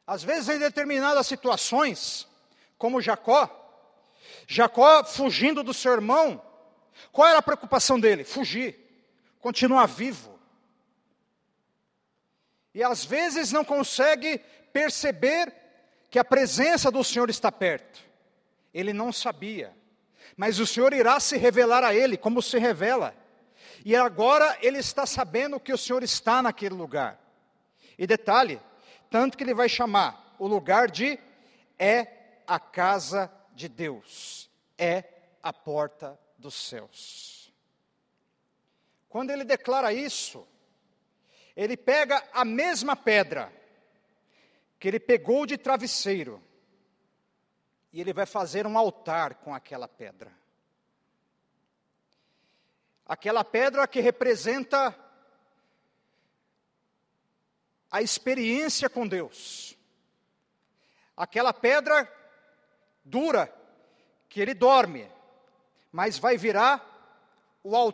Às 0.06 0.22
vezes, 0.22 0.48
em 0.48 0.58
determinadas 0.58 1.26
situações, 1.26 2.26
como 2.78 3.02
Jacó, 3.02 3.50
Jacó 4.46 5.04
fugindo 5.04 5.62
do 5.62 5.74
seu 5.74 5.92
irmão, 5.92 6.40
qual 7.12 7.28
era 7.28 7.38
a 7.38 7.42
preocupação 7.42 7.98
dele? 7.98 8.24
Fugir, 8.24 8.78
continuar 9.40 9.86
vivo. 9.86 10.38
E 12.74 12.82
às 12.82 13.04
vezes 13.04 13.52
não 13.52 13.64
consegue 13.64 14.38
perceber 14.72 15.52
que 16.10 16.18
a 16.18 16.24
presença 16.24 16.90
do 16.90 17.02
Senhor 17.02 17.30
está 17.30 17.50
perto. 17.50 18.04
Ele 18.72 18.92
não 18.92 19.10
sabia, 19.12 19.74
mas 20.36 20.58
o 20.58 20.66
Senhor 20.66 20.92
irá 20.92 21.18
se 21.18 21.38
revelar 21.38 21.82
a 21.82 21.94
ele, 21.94 22.18
como 22.18 22.42
se 22.42 22.58
revela. 22.58 23.14
E 23.84 23.96
agora 23.96 24.58
ele 24.60 24.78
está 24.78 25.06
sabendo 25.06 25.58
que 25.58 25.72
o 25.72 25.78
Senhor 25.78 26.02
está 26.02 26.42
naquele 26.42 26.74
lugar. 26.74 27.18
E 27.98 28.06
detalhe, 28.06 28.60
tanto 29.08 29.38
que 29.38 29.44
ele 29.44 29.54
vai 29.54 29.68
chamar 29.68 30.36
o 30.38 30.46
lugar 30.46 30.90
de 30.90 31.18
é 31.78 32.06
a 32.46 32.60
casa 32.60 33.30
de 33.54 33.68
Deus, 33.68 34.50
é 34.76 35.04
a 35.42 35.52
porta 35.52 36.18
dos 36.46 36.54
céus. 36.54 37.52
Quando 39.08 39.30
ele 39.30 39.42
declara 39.42 39.92
isso, 39.92 40.46
ele 41.56 41.76
pega 41.76 42.22
a 42.32 42.44
mesma 42.44 42.94
pedra 42.94 43.52
que 44.78 44.86
ele 44.86 45.00
pegou 45.00 45.44
de 45.44 45.58
travesseiro 45.58 46.40
e 47.92 48.00
ele 48.00 48.12
vai 48.12 48.26
fazer 48.26 48.64
um 48.64 48.78
altar 48.78 49.34
com 49.36 49.52
aquela 49.52 49.88
pedra. 49.88 50.32
Aquela 53.04 53.42
pedra 53.42 53.88
que 53.88 54.00
representa 54.00 54.96
a 57.90 58.02
experiência 58.02 58.88
com 58.88 59.06
Deus. 59.06 59.76
Aquela 61.16 61.52
pedra 61.52 62.08
dura 63.04 63.52
que 64.28 64.40
ele 64.40 64.54
dorme, 64.54 65.10
mas 65.96 66.18
vai 66.18 66.36
virar 66.36 66.86
o, 67.64 67.90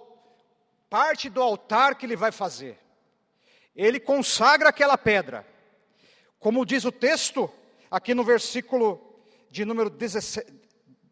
parte 0.91 1.31
do 1.31 1.41
altar 1.41 1.95
que 1.95 2.05
ele 2.05 2.17
vai 2.17 2.33
fazer. 2.33 2.77
Ele 3.77 4.01
consagra 4.01 4.71
aquela 4.71 4.99
pedra. 4.99 5.47
Como 6.41 6.67
diz 6.67 6.85
o 6.85 6.91
texto, 6.91 7.49
aqui 7.89 8.13
no 8.13 8.25
versículo 8.25 9.01
de 9.49 9.65
número 9.65 9.89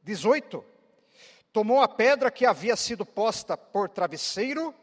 18, 0.02 0.64
tomou 1.52 1.80
a 1.80 1.86
pedra 1.86 2.28
que 2.28 2.44
havia 2.44 2.74
sido 2.74 3.06
posta 3.06 3.56
por 3.56 3.88
travesseiro 3.88 4.74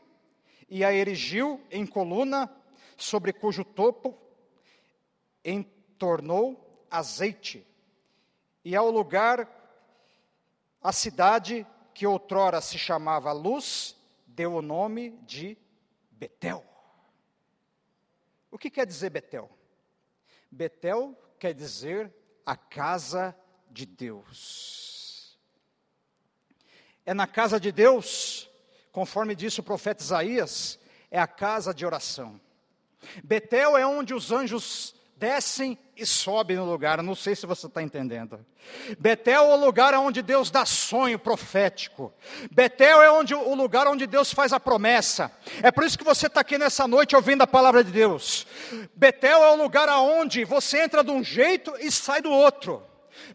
e 0.69 0.85
a 0.85 0.93
erigiu 0.93 1.61
em 1.69 1.85
coluna, 1.85 2.49
sobre 2.95 3.33
cujo 3.33 3.65
topo 3.65 4.17
entornou 5.43 6.87
azeite. 6.89 7.67
E 8.63 8.77
ao 8.77 8.89
lugar, 8.89 9.45
a 10.81 10.93
cidade 10.93 11.67
que 11.97 12.05
outrora 12.05 12.61
se 12.61 12.77
chamava 12.77 13.31
Luz, 13.31 13.95
deu 14.27 14.53
o 14.53 14.61
nome 14.61 15.17
de 15.25 15.57
Betel. 16.11 16.63
O 18.51 18.57
que 18.59 18.69
quer 18.69 18.85
dizer 18.85 19.09
Betel? 19.09 19.49
Betel 20.51 21.17
quer 21.39 21.55
dizer 21.55 22.13
a 22.45 22.55
casa 22.55 23.35
de 23.71 23.87
Deus. 23.87 25.39
É 27.03 27.15
na 27.15 27.25
casa 27.25 27.59
de 27.59 27.71
Deus, 27.71 28.47
conforme 28.91 29.33
disse 29.33 29.59
o 29.59 29.63
profeta 29.63 30.03
Isaías, 30.03 30.79
é 31.09 31.19
a 31.19 31.25
casa 31.25 31.73
de 31.73 31.83
oração. 31.83 32.39
Betel 33.23 33.75
é 33.75 33.87
onde 33.87 34.13
os 34.13 34.31
anjos 34.31 34.93
descem 35.17 35.77
e 35.95 36.05
sobem 36.05 36.57
no 36.57 36.65
lugar. 36.65 37.01
Não 37.01 37.15
sei 37.15 37.35
se 37.35 37.45
você 37.45 37.65
está 37.65 37.81
entendendo. 37.81 38.45
Betel 38.99 39.43
é 39.43 39.55
o 39.55 39.57
lugar 39.57 39.93
onde 39.95 40.21
Deus 40.21 40.51
dá 40.51 40.65
sonho 40.65 41.17
profético. 41.17 42.13
Betel 42.51 43.01
é 43.01 43.11
onde, 43.11 43.33
o 43.33 43.55
lugar 43.55 43.87
onde 43.87 44.05
Deus 44.05 44.31
faz 44.31 44.53
a 44.53 44.59
promessa. 44.59 45.31
É 45.63 45.71
por 45.71 45.83
isso 45.83 45.97
que 45.97 46.03
você 46.03 46.27
está 46.27 46.41
aqui 46.41 46.57
nessa 46.57 46.87
noite 46.87 47.15
ouvindo 47.15 47.41
a 47.41 47.47
palavra 47.47 47.83
de 47.83 47.91
Deus. 47.91 48.45
Betel 48.95 49.43
é 49.43 49.51
o 49.51 49.55
lugar 49.55 49.89
onde 49.89 50.45
você 50.45 50.83
entra 50.83 51.03
de 51.03 51.11
um 51.11 51.23
jeito 51.23 51.73
e 51.79 51.91
sai 51.91 52.21
do 52.21 52.31
outro. 52.31 52.83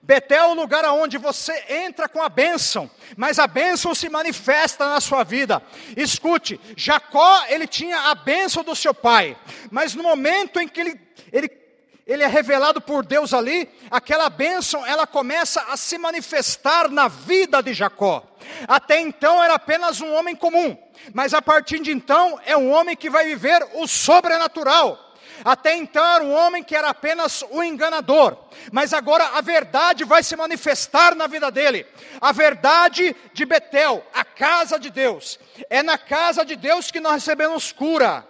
Betel 0.01 0.45
é 0.45 0.49
o 0.49 0.55
lugar 0.55 0.85
onde 0.93 1.19
você 1.19 1.65
entra 1.69 2.09
com 2.09 2.23
a 2.23 2.29
bênção, 2.29 2.89
mas 3.17 3.41
a 3.41 3.49
bênção 3.49 3.95
se 3.95 4.09
manifesta 4.09 4.89
na 4.89 5.01
sua 5.01 5.25
vida. 5.25 5.61
Escute, 5.97 6.61
Jacó, 6.77 7.45
ele 7.49 7.67
tinha 7.67 7.99
a 8.11 8.15
bênção 8.15 8.63
do 8.63 8.77
seu 8.77 8.95
pai, 8.95 9.37
mas 9.71 9.95
no 9.95 10.05
momento 10.05 10.61
em 10.61 10.69
que 10.69 10.81
ele, 10.81 11.01
ele 11.33 11.62
ele 12.07 12.23
é 12.23 12.27
revelado 12.27 12.81
por 12.81 13.05
Deus 13.05 13.33
ali, 13.33 13.69
aquela 13.91 14.29
bênção, 14.29 14.85
ela 14.85 15.07
começa 15.07 15.63
a 15.69 15.77
se 15.77 15.97
manifestar 15.99 16.89
na 16.89 17.09
vida 17.09 17.63
de 17.63 17.73
Jacó. 17.73 18.25
Até 18.67 19.01
então 19.01 19.43
era 19.43 19.55
apenas 19.55 20.01
um 20.01 20.13
homem 20.15 20.35
comum, 20.35 20.77
mas 21.15 21.33
a 21.33 21.41
partir 21.41 21.81
de 21.81 21.93
então 21.93 22.41
é 22.45 22.57
um 22.57 22.71
homem 22.73 22.97
que 22.97 23.09
vai 23.09 23.27
viver 23.27 23.67
o 23.75 23.87
sobrenatural. 23.87 25.13
Até 25.45 25.77
então 25.77 26.05
era 26.05 26.23
um 26.23 26.33
homem 26.33 26.63
que 26.63 26.77
era 26.77 26.91
apenas 26.91 27.43
o 27.51 27.63
enganador, 27.63 28.37
mas 28.71 28.93
agora 28.93 29.25
a 29.35 29.41
verdade 29.41 30.05
vai 30.05 30.23
se 30.23 30.37
manifestar 30.37 31.15
na 31.15 31.27
vida 31.27 31.51
dele. 31.51 31.87
A 32.21 32.33
verdade 32.33 33.17
de 33.33 33.45
Betel, 33.45 34.05
a 34.15 34.25
casa 34.25 34.79
de 34.79 34.91
Deus. 34.91 35.39
É 35.69 35.83
na 35.83 35.99
casa 35.99 36.45
de 36.45 36.55
Deus 36.55 36.91
que 36.91 37.01
nós 37.01 37.15
recebemos 37.15 37.73
cura. 37.73 38.25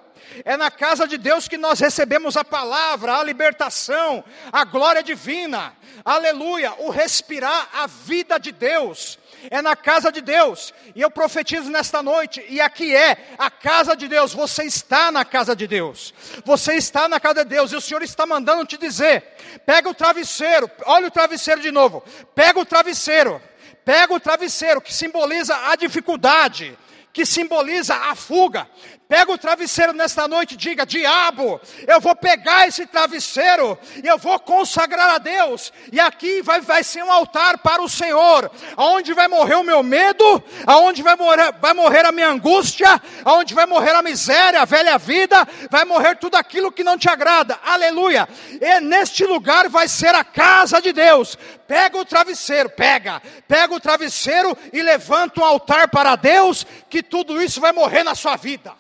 É 0.45 0.57
na 0.57 0.71
casa 0.71 1.07
de 1.07 1.19
Deus 1.19 1.49
que 1.49 1.59
nós 1.59 1.81
recebemos 1.81 2.37
a 2.37 2.45
palavra, 2.45 3.17
a 3.17 3.25
libertação, 3.25 4.25
a 4.53 4.65
glória 4.65 5.03
divina, 5.03 5.77
aleluia, 6.05 6.73
o 6.79 6.91
respirar 6.91 7.69
a 7.73 7.87
vida 7.87 8.39
de 8.39 8.53
Deus. 8.53 9.19
É 9.51 9.61
na 9.61 9.75
casa 9.75 10.13
de 10.13 10.21
Deus, 10.21 10.73
e 10.95 11.01
eu 11.01 11.11
profetizo 11.11 11.69
nesta 11.69 12.01
noite, 12.01 12.45
e 12.49 12.61
aqui 12.61 12.95
é 12.95 13.35
a 13.37 13.51
casa 13.51 13.97
de 13.97 14.07
Deus. 14.07 14.33
Você 14.33 14.63
está 14.63 15.11
na 15.11 15.25
casa 15.25 15.57
de 15.57 15.67
Deus, 15.67 16.15
você 16.45 16.75
está 16.75 17.09
na 17.09 17.19
casa 17.19 17.45
de 17.45 17.51
Deus, 17.51 17.73
e 17.73 17.77
o 17.77 17.81
Senhor 17.81 18.03
está 18.03 18.25
mandando 18.25 18.65
te 18.65 18.79
dizer: 18.79 19.35
pega 19.67 19.89
o 19.89 19.95
travesseiro, 19.95 20.71
olha 20.87 21.09
o 21.09 21.11
travesseiro 21.11 21.61
de 21.61 21.73
novo, 21.73 22.05
pega 22.37 22.61
o 22.61 22.65
travesseiro, 22.65 23.43
pega 23.85 24.15
o 24.15 24.21
travesseiro 24.21 24.81
que 24.81 24.95
simboliza 24.95 25.57
a 25.71 25.75
dificuldade, 25.75 26.79
que 27.13 27.27
simboliza 27.27 27.95
a 27.97 28.15
fuga. 28.15 28.69
Pega 29.13 29.31
o 29.31 29.37
travesseiro 29.37 29.93
nesta 29.93 30.27
noite 30.27 30.55
e 30.55 30.57
diga: 30.57 30.87
Diabo, 30.87 31.61
eu 31.87 32.01
vou 32.01 32.17
pegar 32.17 32.67
esse 32.67 32.87
travesseiro 32.87 33.79
e 34.03 34.09
eu 34.09 34.17
vou 34.17 34.41
consagrar 34.41 35.11
a 35.11 35.19
Deus. 35.19 35.71
E 35.93 36.01
aqui 36.01 36.41
vai, 36.41 36.63
vai 36.63 36.83
ser 36.83 37.05
um 37.05 37.13
altar 37.13 37.59
para 37.59 37.83
o 37.83 37.91
Senhor, 37.91 38.51
aonde 38.75 39.13
vai 39.13 39.29
morrer 39.29 39.57
o 39.57 39.63
meu 39.63 39.83
medo, 39.83 40.43
aonde 40.67 41.03
vai 41.03 41.15
morrer, 41.15 41.53
vai 41.61 41.75
morrer 41.75 42.07
a 42.07 42.11
minha 42.11 42.31
angústia, 42.31 42.99
aonde 43.23 43.53
vai 43.53 43.67
morrer 43.67 43.91
a 43.91 44.01
miséria, 44.01 44.63
a 44.63 44.65
velha 44.65 44.97
vida, 44.97 45.47
vai 45.71 45.85
morrer 45.85 46.17
tudo 46.17 46.37
aquilo 46.37 46.73
que 46.73 46.83
não 46.83 46.97
te 46.97 47.11
agrada. 47.11 47.61
Aleluia. 47.63 48.27
E 48.63 48.81
neste 48.81 49.27
lugar 49.27 49.69
vai 49.69 49.89
ser 49.89 50.15
a 50.15 50.25
casa 50.25 50.81
de 50.81 50.91
Deus. 50.91 51.37
Pega 51.69 51.99
o 51.99 52.05
travesseiro, 52.07 52.71
pega, 52.71 53.21
pega 53.47 53.75
o 53.75 53.81
travesseiro 53.81 54.57
e 54.73 54.81
levanta 54.81 55.43
um 55.43 55.45
altar 55.45 55.89
para 55.89 56.17
Deus, 56.17 56.67
que 56.89 57.03
tudo 57.03 57.43
isso 57.43 57.61
vai 57.61 57.73
morrer 57.73 58.05
na 58.05 58.15
sua 58.15 58.37
vida. 58.37 58.73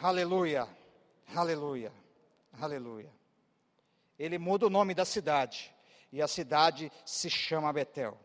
Aleluia, 0.00 0.68
aleluia, 1.34 1.92
aleluia. 2.60 3.12
Ele 4.16 4.38
muda 4.38 4.64
o 4.64 4.70
nome 4.70 4.94
da 4.94 5.04
cidade, 5.04 5.74
e 6.12 6.22
a 6.22 6.28
cidade 6.28 6.92
se 7.04 7.28
chama 7.28 7.72
Betel. 7.72 8.16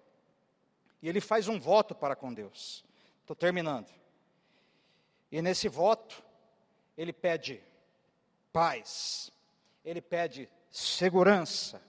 E 1.02 1.10
ele 1.10 1.20
faz 1.20 1.48
um 1.48 1.60
voto 1.60 1.96
para 1.96 2.16
com 2.16 2.32
Deus. 2.32 2.86
Estou 3.22 3.36
terminando. 3.36 3.92
E 5.32 5.42
nesse 5.42 5.68
voto, 5.68 6.24
ele 6.96 7.12
pede 7.12 7.60
paz, 8.52 9.32
ele 9.84 10.00
pede 10.00 10.48
segurança, 10.70 11.82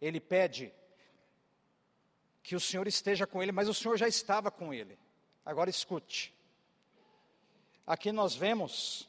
ele 0.00 0.20
pede 0.20 0.74
que 2.42 2.56
o 2.56 2.60
Senhor 2.60 2.88
esteja 2.88 3.24
com 3.24 3.40
ele, 3.40 3.52
mas 3.52 3.68
o 3.68 3.74
Senhor 3.74 3.96
já 3.96 4.08
estava 4.08 4.50
com 4.50 4.74
ele. 4.74 4.98
Agora 5.44 5.70
escute. 5.70 6.35
Aqui 7.86 8.10
nós 8.10 8.34
vemos 8.34 9.08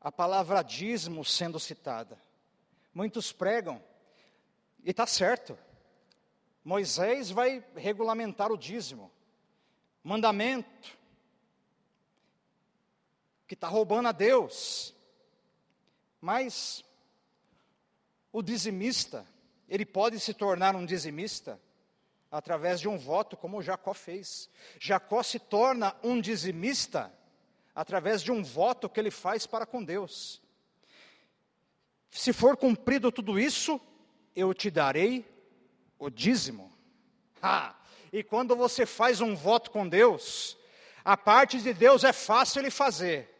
a 0.00 0.10
palavra 0.10 0.62
dízimo 0.62 1.24
sendo 1.24 1.60
citada. 1.60 2.18
Muitos 2.92 3.30
pregam, 3.30 3.80
e 4.82 4.90
está 4.90 5.06
certo. 5.06 5.56
Moisés 6.64 7.30
vai 7.30 7.64
regulamentar 7.76 8.50
o 8.50 8.56
dízimo, 8.56 9.12
mandamento, 10.02 10.98
que 13.46 13.54
está 13.54 13.68
roubando 13.68 14.08
a 14.08 14.12
Deus. 14.12 14.92
Mas 16.20 16.84
o 18.32 18.42
dizimista, 18.42 19.24
ele 19.68 19.86
pode 19.86 20.18
se 20.18 20.34
tornar 20.34 20.74
um 20.74 20.84
dizimista 20.84 21.60
através 22.36 22.78
de 22.78 22.86
um 22.86 22.98
voto, 22.98 23.34
como 23.34 23.62
Jacó 23.62 23.94
fez. 23.94 24.50
Jacó 24.78 25.22
se 25.22 25.38
torna 25.38 25.96
um 26.02 26.20
dizimista 26.20 27.10
através 27.74 28.22
de 28.22 28.30
um 28.30 28.44
voto 28.44 28.90
que 28.90 29.00
ele 29.00 29.10
faz 29.10 29.46
para 29.46 29.64
com 29.64 29.82
Deus. 29.82 30.42
Se 32.10 32.34
for 32.34 32.54
cumprido 32.54 33.10
tudo 33.10 33.40
isso, 33.40 33.80
eu 34.34 34.52
te 34.52 34.70
darei 34.70 35.26
o 35.98 36.10
dízimo. 36.10 36.70
Ah, 37.40 37.74
e 38.12 38.22
quando 38.22 38.54
você 38.54 38.84
faz 38.84 39.22
um 39.22 39.34
voto 39.34 39.70
com 39.70 39.88
Deus, 39.88 40.58
a 41.02 41.16
parte 41.16 41.62
de 41.62 41.72
Deus 41.72 42.04
é 42.04 42.12
fácil 42.12 42.60
ele 42.60 42.70
fazer. 42.70 43.34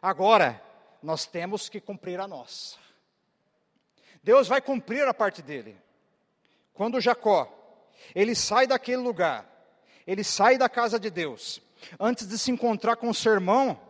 Agora, 0.00 0.60
nós 1.00 1.26
temos 1.26 1.68
que 1.68 1.80
cumprir 1.80 2.18
a 2.18 2.26
nossa. 2.26 2.76
Deus 4.20 4.48
vai 4.48 4.60
cumprir 4.60 5.06
a 5.06 5.14
parte 5.14 5.42
dele. 5.42 5.80
Quando 6.74 7.00
Jacó 7.00 7.61
ele 8.14 8.34
sai 8.34 8.66
daquele 8.66 8.98
lugar, 8.98 9.46
ele 10.06 10.24
sai 10.24 10.58
da 10.58 10.68
casa 10.68 10.98
de 10.98 11.10
Deus, 11.10 11.60
antes 11.98 12.26
de 12.26 12.38
se 12.38 12.50
encontrar 12.50 12.96
com 12.96 13.08
o 13.08 13.14
seu 13.14 13.32
irmão, 13.32 13.80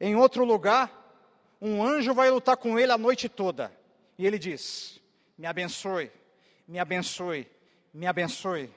em 0.00 0.16
outro 0.16 0.44
lugar, 0.44 0.90
um 1.60 1.82
anjo 1.82 2.12
vai 2.12 2.30
lutar 2.30 2.56
com 2.56 2.78
ele 2.78 2.92
a 2.92 2.98
noite 2.98 3.28
toda, 3.28 3.72
e 4.18 4.26
ele 4.26 4.38
diz: 4.38 5.00
Me 5.36 5.46
abençoe, 5.46 6.10
me 6.66 6.78
abençoe, 6.78 7.48
me 7.92 8.06
abençoe. 8.06 8.72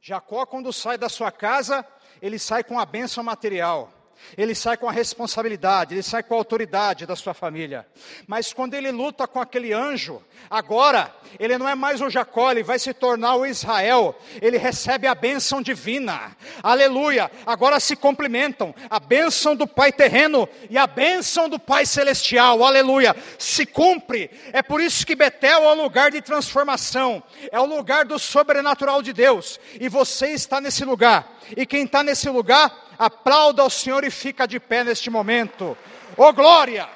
Jacó, 0.00 0.44
quando 0.44 0.72
sai 0.72 0.98
da 0.98 1.08
sua 1.08 1.30
casa, 1.30 1.86
ele 2.20 2.38
sai 2.38 2.64
com 2.64 2.78
a 2.78 2.84
bênção 2.84 3.22
material 3.22 4.01
ele 4.36 4.54
sai 4.54 4.76
com 4.76 4.88
a 4.88 4.92
responsabilidade, 4.92 5.94
ele 5.94 6.02
sai 6.02 6.22
com 6.22 6.34
a 6.34 6.36
autoridade 6.36 7.06
da 7.06 7.16
sua 7.16 7.34
família. 7.34 7.86
Mas 8.26 8.52
quando 8.52 8.74
ele 8.74 8.90
luta 8.90 9.26
com 9.26 9.40
aquele 9.40 9.72
anjo, 9.72 10.22
agora 10.50 11.14
ele 11.38 11.58
não 11.58 11.68
é 11.68 11.74
mais 11.74 12.00
o 12.00 12.10
Jacó, 12.10 12.50
ele 12.50 12.62
vai 12.62 12.78
se 12.78 12.92
tornar 12.92 13.36
o 13.36 13.46
Israel. 13.46 14.18
Ele 14.40 14.58
recebe 14.58 15.06
a 15.06 15.14
bênção 15.14 15.62
divina. 15.62 16.36
Aleluia! 16.62 17.30
Agora 17.46 17.80
se 17.80 17.96
complementam 17.96 18.74
a 18.88 18.98
bênção 18.98 19.54
do 19.54 19.66
Pai 19.66 19.92
terreno 19.92 20.48
e 20.70 20.78
a 20.78 20.86
bênção 20.86 21.48
do 21.48 21.58
Pai 21.58 21.86
celestial. 21.86 22.64
Aleluia! 22.64 23.14
Se 23.38 23.66
cumpre. 23.66 24.30
É 24.52 24.62
por 24.62 24.80
isso 24.80 25.06
que 25.06 25.16
Betel 25.16 25.62
é 25.62 25.72
o 25.72 25.82
lugar 25.82 26.10
de 26.10 26.20
transformação, 26.22 27.22
é 27.50 27.60
o 27.60 27.66
lugar 27.66 28.04
do 28.04 28.18
sobrenatural 28.18 29.02
de 29.02 29.12
Deus. 29.12 29.58
E 29.80 29.88
você 29.88 30.28
está 30.28 30.60
nesse 30.60 30.84
lugar. 30.84 31.38
E 31.56 31.66
quem 31.66 31.84
está 31.84 32.02
nesse 32.02 32.28
lugar 32.28 32.91
aplauda 33.04 33.62
ao 33.62 33.70
Senhor 33.70 34.04
e 34.04 34.10
fica 34.10 34.46
de 34.46 34.60
pé 34.60 34.84
neste 34.84 35.10
momento. 35.10 35.76
Oh 36.16 36.32
glória! 36.32 36.88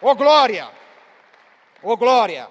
Oh 0.00 0.14
glória! 0.14 0.70
Oh 1.82 1.96
glória! 1.98 2.48